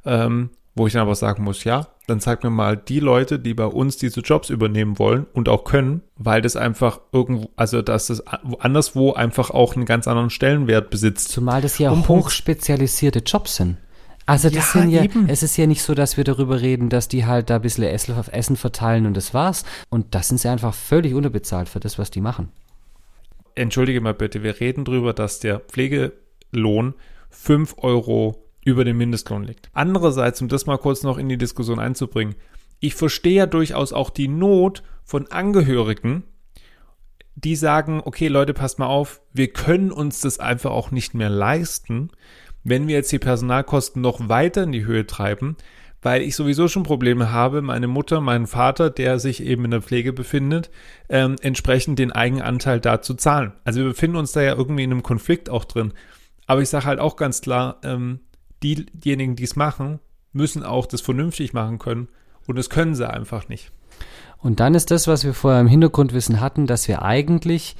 ähm, 0.05 0.51
wo 0.77 0.87
ich 0.87 0.93
dann 0.93 1.03
aber 1.03 1.17
sagen 1.17 1.43
muss, 1.43 1.65
ja, 1.65 1.89
dann 2.07 2.21
zeig 2.21 2.45
mir 2.45 2.51
mal 2.51 2.77
die 2.77 3.01
Leute, 3.01 3.41
die 3.41 3.55
bei 3.55 3.67
uns 3.67 3.97
diese 3.97 4.21
Jobs 4.21 4.51
übernehmen 4.51 4.99
wollen 5.01 5.27
und 5.33 5.49
auch 5.49 5.65
können, 5.65 6.03
weil 6.17 6.43
das 6.43 6.55
einfach 6.55 7.01
irgendwo, 7.13 7.51
also 7.57 7.83
dass 7.83 8.07
das 8.07 8.23
anderswo 8.61 9.15
einfach 9.15 9.51
auch 9.51 9.75
einen 9.75 9.85
ganz 9.85 10.07
anderen 10.07 10.31
Stellenwert 10.31 10.91
besitzt. 10.91 11.31
Zumal 11.31 11.61
das 11.61 11.79
ja 11.79 11.91
um 11.91 12.07
hochspezialisierte 12.07 13.21
Jobs 13.21 13.57
sind. 13.57 13.79
Also 14.27 14.49
das 14.49 14.73
Ja, 14.75 14.81
sind 14.81 14.91
ja, 14.91 15.03
eben. 15.05 15.29
es 15.29 15.43
ist 15.43 15.57
ja 15.57 15.67
nicht 15.67 15.83
so, 15.83 15.95
dass 15.95 16.17
wir 16.17 16.25
darüber 16.25 16.61
reden, 16.61 16.89
dass 16.89 17.09
die 17.09 17.27
halt 17.27 17.51
da 17.51 17.57
ein 17.57 17.63
bisschen 17.63 17.85
Essen 17.85 18.15
Essen 18.31 18.57
verteilen 18.57 19.07
und 19.07 19.17
das 19.17 19.35
war's. 19.35 19.65
Und 19.91 20.15
das 20.15 20.29
sind 20.29 20.39
sie 20.39 20.49
einfach 20.49 20.75
völlig 20.75 21.15
unterbezahlt 21.15 21.69
für 21.69 21.81
das, 21.81 21.99
was 21.99 22.11
die 22.11 22.21
machen. 22.21 22.49
Entschuldige 23.55 24.01
mal 24.01 24.15
bitte, 24.15 24.43
wir 24.43 24.59
reden 24.61 24.85
drüber, 24.85 25.13
dass 25.13 25.41
der 25.41 25.61
Pflegelohn 25.61 26.95
5 27.31 27.77
Euro 27.79 28.43
über 28.65 28.85
dem 28.85 28.97
Mindestlohn 28.97 29.45
liegt. 29.45 29.69
Andererseits, 29.75 30.41
um 30.41 30.49
das 30.49 30.67
mal 30.67 30.79
kurz 30.79 31.03
noch 31.03 31.19
in 31.19 31.29
die 31.29 31.37
Diskussion 31.39 31.79
einzubringen, 31.79 32.35
ich 32.81 32.95
verstehe 32.95 33.35
ja 33.35 33.47
durchaus 33.47 33.93
auch 33.93 34.11
die 34.11 34.29
Not 34.29 34.83
von 35.05 35.31
Angehörigen, 35.31 36.25
die 37.37 37.57
sagen, 37.57 38.01
okay 38.05 38.29
Leute, 38.29 38.55
passt 38.55 38.79
mal 38.79 38.87
auf, 38.87 39.21
wir 39.33 39.49
können 39.49 39.93
uns 39.93 40.21
das 40.21 40.39
einfach 40.41 40.71
auch 40.71 40.91
nicht 40.91 41.15
mehr 41.15 41.31
leisten, 41.31 42.11
wenn 42.65 42.89
wir 42.89 42.97
jetzt 42.97 43.13
die 43.13 43.19
Personalkosten 43.19 44.03
noch 44.03 44.29
weiter 44.29 44.65
in 44.65 44.73
die 44.73 44.85
Höhe 44.85 45.07
treiben, 45.07 45.57
weil 46.03 46.23
ich 46.23 46.37
sowieso 46.37 46.69
schon 46.69 46.83
Probleme 46.83 47.33
habe, 47.33 47.63
meine 47.63 47.87
Mutter, 47.87 48.21
meinen 48.21 48.47
Vater, 48.47 48.91
der 48.91 49.19
sich 49.19 49.43
eben 49.43 49.65
in 49.65 49.71
der 49.71 49.83
Pflege 49.83 50.13
befindet, 50.13 50.71
ähm, 51.09 51.37
entsprechend 51.41 51.99
den 51.99 52.13
Eigenanteil 52.13 52.81
da 52.81 53.01
zu 53.01 53.15
zahlen. 53.15 53.53
Also 53.65 53.81
wir 53.81 53.89
befinden 53.89 54.17
uns 54.17 54.33
da 54.33 54.43
ja 54.43 54.55
irgendwie 54.55 54.85
in 54.85 54.91
einem 54.91 55.03
Konflikt 55.03 55.49
auch 55.49 55.65
drin. 55.65 55.95
Aber 56.47 56.61
ich 56.61 56.69
sage 56.69 56.85
halt 56.85 57.01
auch 57.01 57.17
ganz 57.17 57.41
klar, 57.41 57.79
ähm, 57.85 58.21
die, 58.63 58.87
diejenigen, 58.93 59.35
die 59.35 59.45
es 59.45 59.57
machen, 59.57 59.99
müssen 60.33 60.63
auch 60.63 60.87
das 60.87 61.01
vernünftig 61.01 61.55
machen 61.55 61.79
können. 61.79 62.09
Und 62.47 62.57
das 62.57 62.69
können 62.69 62.95
sie 62.95 63.09
einfach 63.09 63.49
nicht. 63.49 63.73
Und 64.39 64.61
dann 64.61 64.75
ist 64.75 64.91
das, 64.91 65.09
was 65.09 65.25
wir 65.25 65.33
vorher 65.33 65.61
im 65.61 65.69
Hintergrundwissen 65.69 66.41
hatten, 66.41 66.67
dass 66.67 66.87
wir 66.87 67.03
eigentlich, 67.03 67.77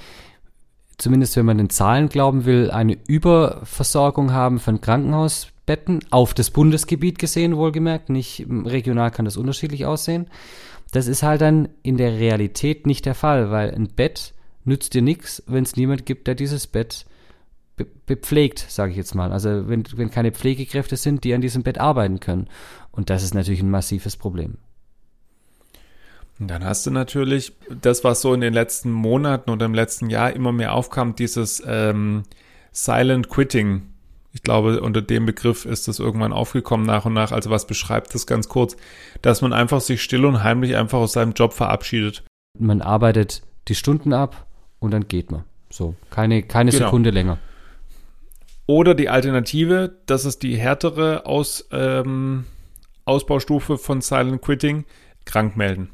zumindest 0.99 1.37
wenn 1.37 1.47
man 1.47 1.59
den 1.59 1.71
Zahlen 1.71 2.09
glauben 2.09 2.45
will, 2.45 2.71
eine 2.71 2.97
Überversorgung 3.07 4.33
haben 4.33 4.59
von 4.59 4.81
Krankenhausbetten 4.81 6.01
auf 6.11 6.35
das 6.35 6.51
Bundesgebiet 6.51 7.19
gesehen, 7.19 7.57
wohlgemerkt. 7.57 8.11
Nicht 8.11 8.47
regional 8.49 9.11
kann 9.11 9.25
das 9.25 9.37
unterschiedlich 9.37 9.87
aussehen. 9.87 10.27
Das 10.93 11.07
ist 11.07 11.23
halt 11.23 11.41
dann 11.41 11.69
in 11.83 11.97
der 11.97 12.19
Realität 12.19 12.87
nicht 12.87 13.07
der 13.07 13.15
Fall, 13.15 13.51
weil 13.51 13.75
ein 13.75 13.89
Bett 13.89 14.35
nützt 14.65 14.95
dir 14.95 15.03
nichts, 15.03 15.43
wenn 15.47 15.65
es 15.65 15.77
niemand 15.77 16.07
gibt, 16.07 16.27
der 16.27 16.35
dieses 16.35 16.67
Bett 16.67 17.07
be 17.77 17.87
bepflegt, 18.07 18.65
sage 18.69 18.93
ich 18.93 18.97
jetzt 18.97 19.15
mal. 19.15 19.33
Also 19.33 19.69
wenn, 19.69 19.85
wenn 19.97 20.11
keine 20.11 20.33
Pflegekräfte 20.33 20.97
sind, 20.97 21.25
die 21.25 21.35
an 21.35 21.41
diesem 21.41 21.63
Bett 21.63 21.79
arbeiten 21.79 22.21
können. 22.21 22.49
Und 22.93 23.11
das 23.11 23.23
ist 23.23 23.35
natürlich 23.35 23.63
ein 23.63 23.71
massives 23.71 24.17
Problem. 24.17 24.59
Dann 26.39 26.65
hast 26.65 26.85
du 26.87 26.91
natürlich 26.91 27.53
das, 27.69 28.03
was 28.03 28.21
so 28.21 28.35
in 28.35 28.41
den 28.41 28.53
letzten 28.53 28.91
Monaten 28.91 29.51
oder 29.51 29.67
im 29.67 29.75
letzten 29.75 30.11
Jahr 30.11 30.33
immer 30.33 30.53
mehr 30.53 30.75
aufkam, 30.75 31.15
dieses 31.15 31.63
ähm, 31.67 32.25
Silent 32.73 33.29
Quitting. 33.29 33.83
Ich 34.33 34.43
glaube, 34.43 34.81
unter 34.81 35.01
dem 35.01 35.27
Begriff 35.27 35.65
ist 35.65 35.87
das 35.87 36.01
irgendwann 36.01 36.33
aufgekommen 36.33 36.85
nach 36.85 37.05
und 37.05 37.13
nach. 37.13 37.31
Also 37.31 37.51
was 37.51 37.69
beschreibt 37.69 38.13
das 38.17 38.27
ganz 38.27 38.49
kurz? 38.49 38.77
Dass 39.23 39.43
man 39.43 39.53
einfach 39.53 39.81
sich 39.81 40.03
still 40.03 40.25
und 40.25 40.43
heimlich 40.43 40.75
einfach 40.75 40.99
aus 40.99 41.13
seinem 41.13 41.35
Job 41.35 41.53
verabschiedet. 41.53 42.25
Man 42.59 42.83
arbeitet 42.83 43.43
die 43.69 43.77
Stunden 43.77 44.13
ab 44.13 44.47
und 44.81 44.91
dann 44.91 45.07
geht 45.07 45.31
man. 45.31 45.45
So, 45.71 45.95
keine, 46.11 46.43
keine 46.43 46.73
Genau. 46.73 46.87
Sekunde 46.87 47.11
länger. 47.11 47.39
Oder 48.67 48.95
die 48.95 49.09
Alternative, 49.09 49.99
das 50.07 50.25
ist 50.25 50.43
die 50.43 50.57
härtere 50.57 51.27
Aus, 51.27 51.69
ähm, 51.71 52.45
Ausbaustufe 53.05 53.79
von 53.79 54.01
Silent 54.01 54.43
Quitting, 54.43 54.85
krank 55.27 55.57
melden. 55.57 55.91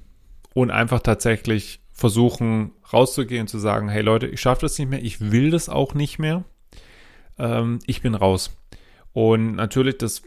Und 0.54 0.70
einfach 0.70 1.00
tatsächlich 1.00 1.80
versuchen 1.92 2.72
rauszugehen, 2.92 3.46
zu 3.46 3.58
sagen, 3.58 3.88
hey 3.88 4.02
Leute, 4.02 4.26
ich 4.26 4.40
schaffe 4.40 4.62
das 4.62 4.78
nicht 4.78 4.88
mehr, 4.88 5.02
ich 5.02 5.30
will 5.30 5.50
das 5.50 5.68
auch 5.68 5.94
nicht 5.94 6.18
mehr, 6.18 6.44
ähm, 7.38 7.78
ich 7.86 8.02
bin 8.02 8.14
raus. 8.14 8.56
Und 9.12 9.56
natürlich, 9.56 9.98
das, 9.98 10.22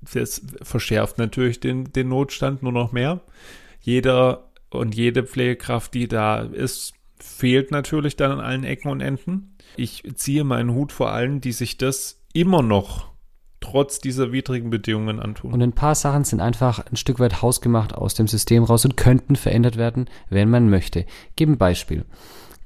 das 0.00 0.42
verschärft 0.62 1.18
natürlich 1.18 1.60
den, 1.60 1.92
den 1.92 2.08
Notstand 2.08 2.62
nur 2.62 2.72
noch 2.72 2.92
mehr. 2.92 3.20
Jeder 3.80 4.50
und 4.70 4.94
jede 4.94 5.24
Pflegekraft, 5.24 5.94
die 5.94 6.08
da 6.08 6.40
ist, 6.40 6.94
fehlt 7.18 7.70
natürlich 7.70 8.16
dann 8.16 8.32
an 8.32 8.40
allen 8.40 8.64
Ecken 8.64 8.90
und 8.90 9.00
Enden. 9.00 9.56
Ich 9.76 10.04
ziehe 10.14 10.44
meinen 10.44 10.72
Hut 10.72 10.92
vor 10.92 11.10
allen, 11.10 11.40
die 11.40 11.52
sich 11.52 11.76
das 11.76 12.22
immer 12.32 12.62
noch 12.62 13.09
trotz 13.60 14.00
dieser 14.00 14.32
widrigen 14.32 14.70
Bedingungen 14.70 15.20
antun. 15.20 15.52
Und 15.52 15.62
ein 15.62 15.72
paar 15.72 15.94
Sachen 15.94 16.24
sind 16.24 16.40
einfach 16.40 16.84
ein 16.90 16.96
Stück 16.96 17.20
weit 17.20 17.42
hausgemacht 17.42 17.94
aus 17.94 18.14
dem 18.14 18.26
System 18.26 18.64
raus 18.64 18.84
und 18.84 18.96
könnten 18.96 19.36
verändert 19.36 19.76
werden, 19.76 20.08
wenn 20.28 20.50
man 20.50 20.70
möchte. 20.70 21.06
Gib 21.36 21.48
ein 21.48 21.58
Beispiel. 21.58 22.04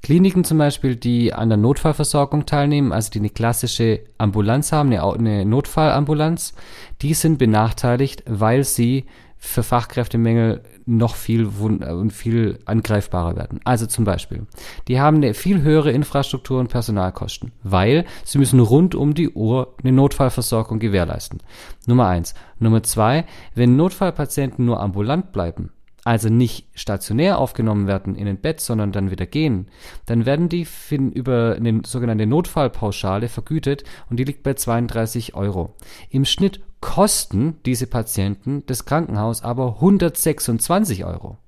Kliniken 0.01 0.43
zum 0.43 0.59
Beispiel, 0.59 0.95
die 0.95 1.33
an 1.33 1.49
der 1.49 1.57
Notfallversorgung 1.57 2.45
teilnehmen, 2.45 2.91
also 2.91 3.09
die 3.09 3.17
eine 3.17 3.31
klassische 3.31 4.01
Ambulanz 4.19 4.71
haben, 4.71 4.93
eine 4.93 5.45
Notfallambulanz, 5.45 6.53
die 7.01 7.15
sind 7.15 7.39
benachteiligt, 7.39 8.23
weil 8.27 8.63
sie 8.63 9.05
für 9.45 9.63
Fachkräftemängel 9.63 10.61
noch 10.85 11.15
viel 11.15 11.43
äh, 11.43 11.91
und 11.91 12.11
viel 12.11 12.59
angreifbarer 12.65 13.35
werden. 13.35 13.59
Also 13.63 13.85
zum 13.85 14.05
Beispiel, 14.05 14.45
die 14.87 14.99
haben 14.99 15.17
eine 15.17 15.33
viel 15.33 15.61
höhere 15.61 15.91
Infrastruktur 15.91 16.59
und 16.59 16.69
Personalkosten, 16.69 17.51
weil 17.63 18.05
sie 18.23 18.37
müssen 18.37 18.59
rund 18.59 18.95
um 18.95 19.13
die 19.13 19.29
Uhr 19.29 19.75
eine 19.81 19.91
Notfallversorgung 19.91 20.79
gewährleisten. 20.79 21.41
Nummer 21.87 22.07
eins. 22.07 22.33
Nummer 22.59 22.83
zwei, 22.83 23.25
wenn 23.53 23.75
Notfallpatienten 23.75 24.65
nur 24.65 24.79
ambulant 24.79 25.31
bleiben, 25.31 25.71
also 26.05 26.29
nicht 26.29 26.67
stationär 26.75 27.39
aufgenommen 27.39 27.87
werden 27.87 28.15
in 28.15 28.27
ein 28.27 28.37
Bett, 28.37 28.61
sondern 28.61 28.91
dann 28.91 29.09
wieder 29.09 29.25
gehen, 29.25 29.67
dann 30.05 30.25
werden 30.25 30.49
die 30.49 30.67
über 31.13 31.55
eine 31.55 31.81
sogenannte 31.83 32.27
Notfallpauschale 32.27 33.27
vergütet 33.27 33.83
und 34.09 34.17
die 34.17 34.23
liegt 34.23 34.43
bei 34.43 34.53
32 34.53 35.33
Euro. 35.33 35.73
Im 36.11 36.23
Schnitt 36.23 36.61
kosten 36.79 37.57
diese 37.65 37.87
Patienten 37.87 38.63
das 38.67 38.85
Krankenhaus 38.85 39.43
aber 39.43 39.75
126 39.75 41.05
Euro. 41.05 41.39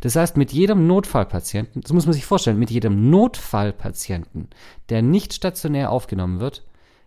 Das 0.00 0.16
heißt, 0.16 0.36
mit 0.36 0.52
jedem 0.52 0.86
Notfallpatienten, 0.86 1.80
das 1.80 1.92
muss 1.92 2.04
man 2.04 2.12
sich 2.12 2.26
vorstellen, 2.26 2.58
mit 2.58 2.70
jedem 2.70 3.08
Notfallpatienten, 3.08 4.48
der 4.90 5.00
nicht 5.00 5.32
stationär 5.32 5.90
aufgenommen 5.90 6.40
wird, 6.40 6.62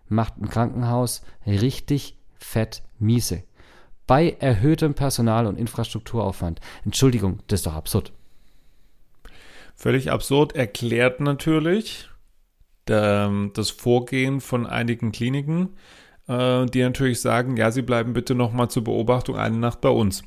macht 0.10 0.38
ein 0.38 0.50
Krankenhaus 0.50 1.22
richtig 1.46 2.18
fett 2.40 2.82
miese. 2.98 3.44
Bei 4.08 4.38
erhöhtem 4.39 4.93
Personal- 4.93 5.48
und 5.48 5.60
Infrastrukturaufwand. 5.60 6.62
Entschuldigung, 6.86 7.39
das 7.48 7.60
ist 7.60 7.67
doch 7.67 7.76
absurd. 7.76 8.13
Völlig 9.76 10.10
absurd 10.12 10.56
erklärt 10.56 11.20
natürlich 11.20 12.10
ähm, 12.89 13.52
das 13.54 13.70
Vorgehen 13.70 14.41
von 14.41 14.65
einigen 14.65 15.12
Kliniken, 15.12 15.76
äh, 16.28 16.65
die 16.65 16.82
natürlich 16.82 17.22
sagen, 17.22 17.58
ja, 17.58 17.70
sie 17.70 17.82
bleiben 17.82 18.13
bitte 18.13 18.34
nochmal 18.34 18.70
zur 18.70 18.86
Beobachtung 18.86 19.36
eine 19.36 19.58
Nacht 19.58 19.82
bei 19.82 19.89
uns. 19.89 20.24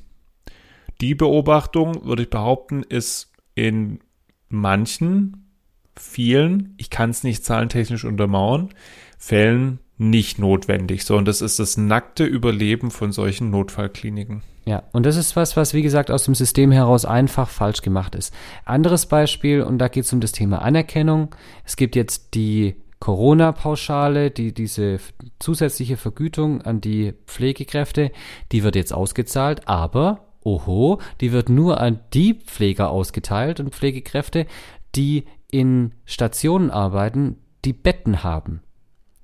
Die 1.01 1.15
Beobachtung, 1.15 2.05
würde 2.05 2.23
ich 2.23 2.31
behaupten, 2.31 2.83
ist 2.83 3.33
in 3.55 4.01
manchen, 4.49 5.51
vielen, 5.97 6.75
ich 6.77 6.91
kann 6.91 7.11
es 7.11 7.25
nicht 7.25 7.45
zahlentechnisch 7.45 8.05
untermauern, 8.05 8.71
Fällen 9.19 9.81
nicht 10.01 10.39
notwendig, 10.39 11.05
sondern 11.05 11.27
das 11.27 11.43
ist 11.43 11.59
das 11.59 11.77
nackte 11.77 12.25
Überleben 12.25 12.91
von 12.91 13.13
solchen 13.13 13.51
Notfallkliniken. 13.51 14.43
Ja, 14.65 14.83
und 14.93 15.05
das 15.05 15.17
ist 15.17 15.37
was, 15.37 15.57
was 15.57 15.75
wie 15.75 15.83
gesagt 15.83 16.11
aus 16.11 16.25
dem 16.25 16.35
System 16.35 16.73
heraus 16.73 17.05
einfach 17.05 17.49
falsch 17.49 17.83
gemacht 17.83 18.15
ist. 18.15 18.33
Anderes 18.65 19.07
Beispiel, 19.07 19.63
und 19.63 19.79
da 19.79 19.89
geht 19.89 20.05
es 20.05 20.13
um 20.13 20.21
das 20.21 20.33
Thema 20.33 20.63
Anerkennung. 20.63 21.35
Es 21.65 21.77
gibt 21.77 21.97
jetzt 21.97 22.35
die 22.35 22.77
Corona-Pauschale, 22.99 24.31
die, 24.31 24.55
diese 24.55 25.01
zusätzliche 25.39 25.97
Vergütung 25.97 26.63
an 26.63 26.81
die 26.81 27.15
Pflegekräfte, 27.27 28.11
die 28.53 28.63
wird 28.63 28.77
jetzt 28.77 28.93
ausgezahlt, 28.93 29.69
aber, 29.69 30.27
oho, 30.43 30.99
die 31.21 31.33
wird 31.33 31.49
nur 31.49 31.81
an 31.81 32.01
die 32.15 32.35
Pfleger 32.35 32.91
ausgeteilt 32.91 33.61
und 33.61 33.75
Pflegekräfte, 33.75 34.47
die 34.95 35.25
in 35.51 35.93
Stationen 36.05 36.71
arbeiten, 36.71 37.37
die 37.65 37.73
Betten 37.73 38.23
haben. 38.23 38.63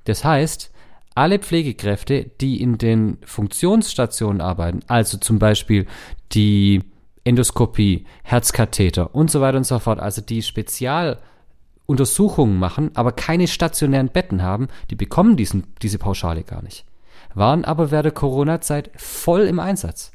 Das 0.07 0.25
heißt, 0.25 0.73
alle 1.15 1.39
Pflegekräfte, 1.39 2.31
die 2.41 2.61
in 2.61 2.79
den 2.79 3.19
Funktionsstationen 3.25 4.41
arbeiten, 4.41 4.81
also 4.87 5.19
zum 5.19 5.39
Beispiel 5.39 5.87
die 6.33 6.83
Endoskopie, 7.25 8.07
Herzkatheter 8.23 9.15
und 9.15 9.31
so 9.31 9.41
weiter 9.41 9.59
und 9.59 9.65
so 9.65 9.79
fort, 9.79 9.99
also 9.99 10.23
die 10.23 10.43
Spezialuntersuchungen 10.43 12.59
machen, 12.59 12.91
aber 12.95 13.13
keine 13.13 13.49
stationären 13.49 14.09
Betten 14.09 14.43
haben, 14.43 14.69
die 14.91 14.95
bekommen 14.95 15.37
diesen, 15.37 15.75
diese 15.83 15.99
Pauschale 15.99 16.45
gar 16.45 16.63
nicht. 16.63 16.87
Waren 17.35 17.65
aber 17.65 17.91
während 17.91 18.05
der 18.07 18.13
Corona-Zeit 18.13 18.91
voll 18.97 19.43
im 19.43 19.59
Einsatz. 19.59 20.13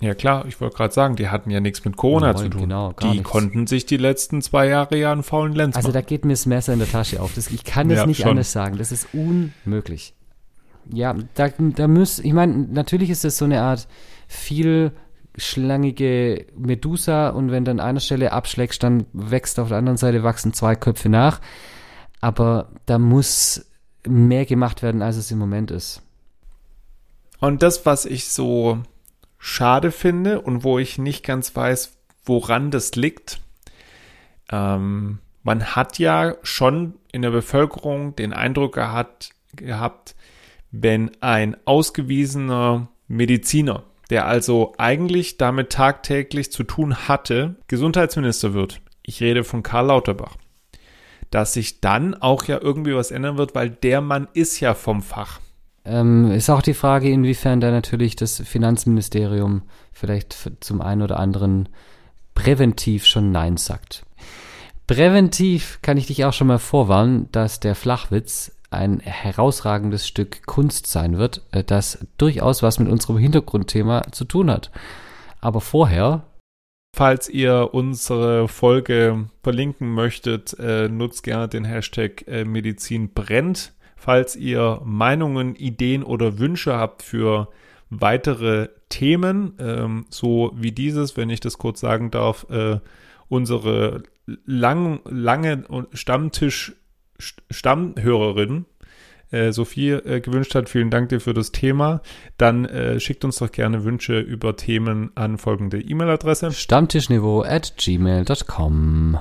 Ja 0.00 0.14
klar, 0.14 0.44
ich 0.46 0.60
wollte 0.60 0.76
gerade 0.76 0.92
sagen, 0.92 1.16
die 1.16 1.28
hatten 1.28 1.50
ja 1.50 1.60
nichts 1.60 1.84
mit 1.84 1.96
Corona 1.96 2.28
Nein, 2.32 2.36
zu 2.36 2.48
tun. 2.50 2.60
genau, 2.62 2.92
die 3.00 3.06
nichts. 3.08 3.24
konnten 3.30 3.66
sich 3.66 3.86
die 3.86 3.96
letzten 3.96 4.42
zwei 4.42 4.66
Jahre 4.66 4.96
ja 4.98 5.12
einen 5.12 5.22
faulen 5.22 5.54
Lenz 5.54 5.76
Also 5.76 5.92
da 5.92 6.00
machen. 6.00 6.06
geht 6.08 6.24
mir 6.24 6.32
das 6.32 6.46
Messer 6.46 6.72
in 6.72 6.80
der 6.80 6.90
Tasche 6.90 7.22
auf. 7.22 7.32
Das, 7.34 7.48
ich 7.48 7.64
kann 7.64 7.88
das 7.88 7.98
Ja, 7.98 8.06
nicht 8.06 8.20
schon. 8.20 8.30
anders 8.30 8.52
sagen. 8.52 8.76
Das 8.76 8.90
ist 8.92 9.06
unmöglich. 9.14 10.14
Ja, 10.92 11.14
da, 11.34 11.48
da 11.48 11.88
muss, 11.88 12.18
ich 12.18 12.32
meine, 12.34 12.54
natürlich 12.70 13.08
ist 13.08 13.24
das 13.24 13.38
so 13.38 13.44
eine 13.46 13.62
Art 13.62 13.86
vielschlangige 15.34 16.46
Medusa 16.56 17.30
und 17.30 17.50
wenn 17.50 17.64
du 17.64 17.70
an 17.70 17.80
einer 17.80 18.00
Stelle 18.00 18.32
abschlägst, 18.32 18.82
dann 18.82 19.06
wächst 19.12 19.58
auf 19.58 19.68
der 19.68 19.78
anderen 19.78 19.96
Seite 19.96 20.22
wachsen 20.22 20.52
zwei 20.52 20.74
Köpfe 20.74 21.08
nach. 21.08 21.40
Aber 22.20 22.68
da 22.86 22.98
muss 22.98 23.64
mehr 24.06 24.44
gemacht 24.44 24.82
werden, 24.82 25.02
als 25.02 25.16
es 25.16 25.30
im 25.30 25.38
Moment 25.38 25.70
ist. 25.70 26.02
Und 27.40 27.62
das, 27.62 27.86
was 27.86 28.04
ich 28.06 28.28
so 28.28 28.78
schade 29.46 29.92
finde 29.92 30.40
und 30.40 30.64
wo 30.64 30.78
ich 30.78 30.96
nicht 30.96 31.22
ganz 31.22 31.54
weiß, 31.54 31.98
woran 32.24 32.70
das 32.70 32.94
liegt, 32.94 33.40
ähm, 34.50 35.18
man 35.42 35.76
hat 35.76 35.98
ja 35.98 36.36
schon 36.42 36.94
in 37.12 37.20
der 37.20 37.30
Bevölkerung 37.30 38.16
den 38.16 38.32
Eindruck 38.32 38.72
gehabt, 38.72 39.34
gehabt, 39.54 40.16
wenn 40.70 41.10
ein 41.20 41.58
ausgewiesener 41.66 42.88
Mediziner, 43.06 43.82
der 44.08 44.26
also 44.26 44.72
eigentlich 44.78 45.36
damit 45.36 45.68
tagtäglich 45.68 46.50
zu 46.50 46.64
tun 46.64 47.06
hatte, 47.06 47.56
Gesundheitsminister 47.68 48.54
wird. 48.54 48.80
Ich 49.02 49.20
rede 49.20 49.44
von 49.44 49.62
Karl 49.62 49.88
Lauterbach. 49.88 50.36
Dass 51.30 51.52
sich 51.52 51.82
dann 51.82 52.14
auch 52.14 52.44
ja 52.44 52.58
irgendwie 52.62 52.94
was 52.94 53.10
ändern 53.10 53.36
wird, 53.36 53.54
weil 53.54 53.68
der 53.68 54.00
Mann 54.00 54.26
ist 54.32 54.58
ja 54.60 54.72
vom 54.72 55.02
Fach. 55.02 55.40
Ähm, 55.84 56.30
ist 56.30 56.50
auch 56.50 56.62
die 56.62 56.74
Frage, 56.74 57.10
inwiefern 57.10 57.60
da 57.60 57.70
natürlich 57.70 58.16
das 58.16 58.40
Finanzministerium 58.40 59.62
vielleicht 59.92 60.50
zum 60.60 60.80
einen 60.80 61.02
oder 61.02 61.18
anderen 61.18 61.68
präventiv 62.34 63.04
schon 63.06 63.32
Nein 63.32 63.56
sagt. 63.56 64.04
Präventiv 64.86 65.78
kann 65.82 65.96
ich 65.96 66.06
dich 66.06 66.24
auch 66.24 66.32
schon 66.32 66.46
mal 66.46 66.58
vorwarnen, 66.58 67.28
dass 67.32 67.60
der 67.60 67.74
Flachwitz 67.74 68.52
ein 68.70 69.00
herausragendes 69.00 70.06
Stück 70.06 70.46
Kunst 70.46 70.86
sein 70.86 71.16
wird, 71.16 71.42
äh, 71.52 71.64
das 71.64 72.06
durchaus 72.18 72.62
was 72.62 72.78
mit 72.78 72.88
unserem 72.88 73.16
Hintergrundthema 73.18 74.10
zu 74.12 74.24
tun 74.24 74.50
hat. 74.50 74.70
Aber 75.40 75.60
vorher. 75.60 76.24
Falls 76.96 77.28
ihr 77.28 77.70
unsere 77.72 78.48
Folge 78.48 79.26
verlinken 79.42 79.92
möchtet, 79.92 80.56
äh, 80.58 80.88
nutzt 80.88 81.22
gerne 81.22 81.48
den 81.48 81.64
Hashtag 81.64 82.26
äh, 82.28 82.44
Medizin 82.44 83.12
brennt. 83.12 83.72
Falls 84.04 84.36
ihr 84.36 84.82
Meinungen, 84.84 85.54
Ideen 85.56 86.02
oder 86.02 86.38
Wünsche 86.38 86.76
habt 86.76 87.02
für 87.02 87.48
weitere 87.88 88.68
Themen, 88.90 89.54
ähm, 89.58 90.04
so 90.10 90.52
wie 90.54 90.72
dieses, 90.72 91.16
wenn 91.16 91.30
ich 91.30 91.40
das 91.40 91.56
kurz 91.56 91.80
sagen 91.80 92.10
darf, 92.10 92.44
äh, 92.50 92.80
unsere 93.30 94.02
lang, 94.44 95.00
lange 95.06 95.64
Stammtisch 95.94 96.74
Stammhörerin 97.18 98.66
äh, 99.30 99.52
Sophie 99.52 99.92
äh, 99.92 100.20
gewünscht 100.20 100.54
hat. 100.54 100.68
Vielen 100.68 100.90
Dank 100.90 101.08
dir 101.08 101.20
für 101.20 101.32
das 101.32 101.50
Thema. 101.50 102.02
Dann 102.36 102.66
äh, 102.66 103.00
schickt 103.00 103.24
uns 103.24 103.38
doch 103.38 103.52
gerne 103.52 103.84
Wünsche 103.84 104.20
über 104.20 104.54
Themen 104.54 105.12
an 105.14 105.38
folgende 105.38 105.80
E-Mail-Adresse. 105.80 106.52
Stammtischniveau 106.52 107.40
at 107.40 107.78
gmail.com. 107.78 109.18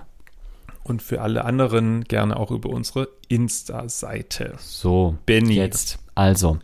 Und 0.83 1.01
für 1.01 1.21
alle 1.21 1.45
anderen 1.45 2.03
gerne 2.03 2.37
auch 2.37 2.51
über 2.51 2.69
unsere 2.69 3.07
Insta-Seite. 3.29 4.55
So, 4.59 5.17
Benny. 5.25 5.55
Jetzt. 5.55 5.99
Also, 6.13 6.59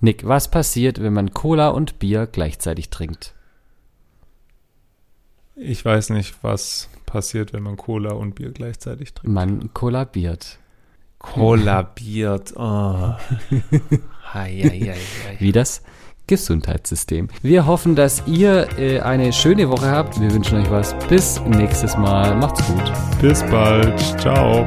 Nick, 0.00 0.26
was 0.26 0.50
passiert, 0.50 1.00
wenn 1.00 1.12
man 1.12 1.32
Cola 1.32 1.68
und 1.68 1.98
Bier 1.98 2.26
gleichzeitig 2.26 2.90
trinkt? 2.90 3.34
Ich 5.54 5.84
weiß 5.84 6.10
nicht, 6.10 6.34
was 6.42 6.90
passiert, 7.06 7.52
wenn 7.52 7.62
man 7.62 7.76
Cola 7.76 8.12
und 8.12 8.34
Bier 8.34 8.50
gleichzeitig 8.50 9.14
trinkt. 9.14 9.32
Man 9.32 9.72
kollabiert. 9.72 10.58
Kollabiert. 11.18 12.52
Oh. 12.56 13.14
Hei, 14.34 14.60
hei, 14.60 14.94
hei, 14.94 15.36
Wie 15.38 15.52
das 15.52 15.82
Gesundheitssystem. 16.26 17.28
Wir 17.42 17.66
hoffen, 17.66 17.94
dass 17.94 18.22
ihr 18.26 18.68
äh, 18.78 19.00
eine 19.00 19.32
schöne 19.32 19.68
Woche 19.68 19.90
habt. 19.90 20.20
Wir 20.20 20.32
wünschen 20.32 20.58
euch 20.60 20.70
was. 20.70 20.96
Bis 21.08 21.40
nächstes 21.42 21.96
Mal. 21.96 22.34
Macht's 22.36 22.66
gut. 22.66 22.92
Bis 23.20 23.42
bald. 23.44 23.98
Ciao. 24.20 24.66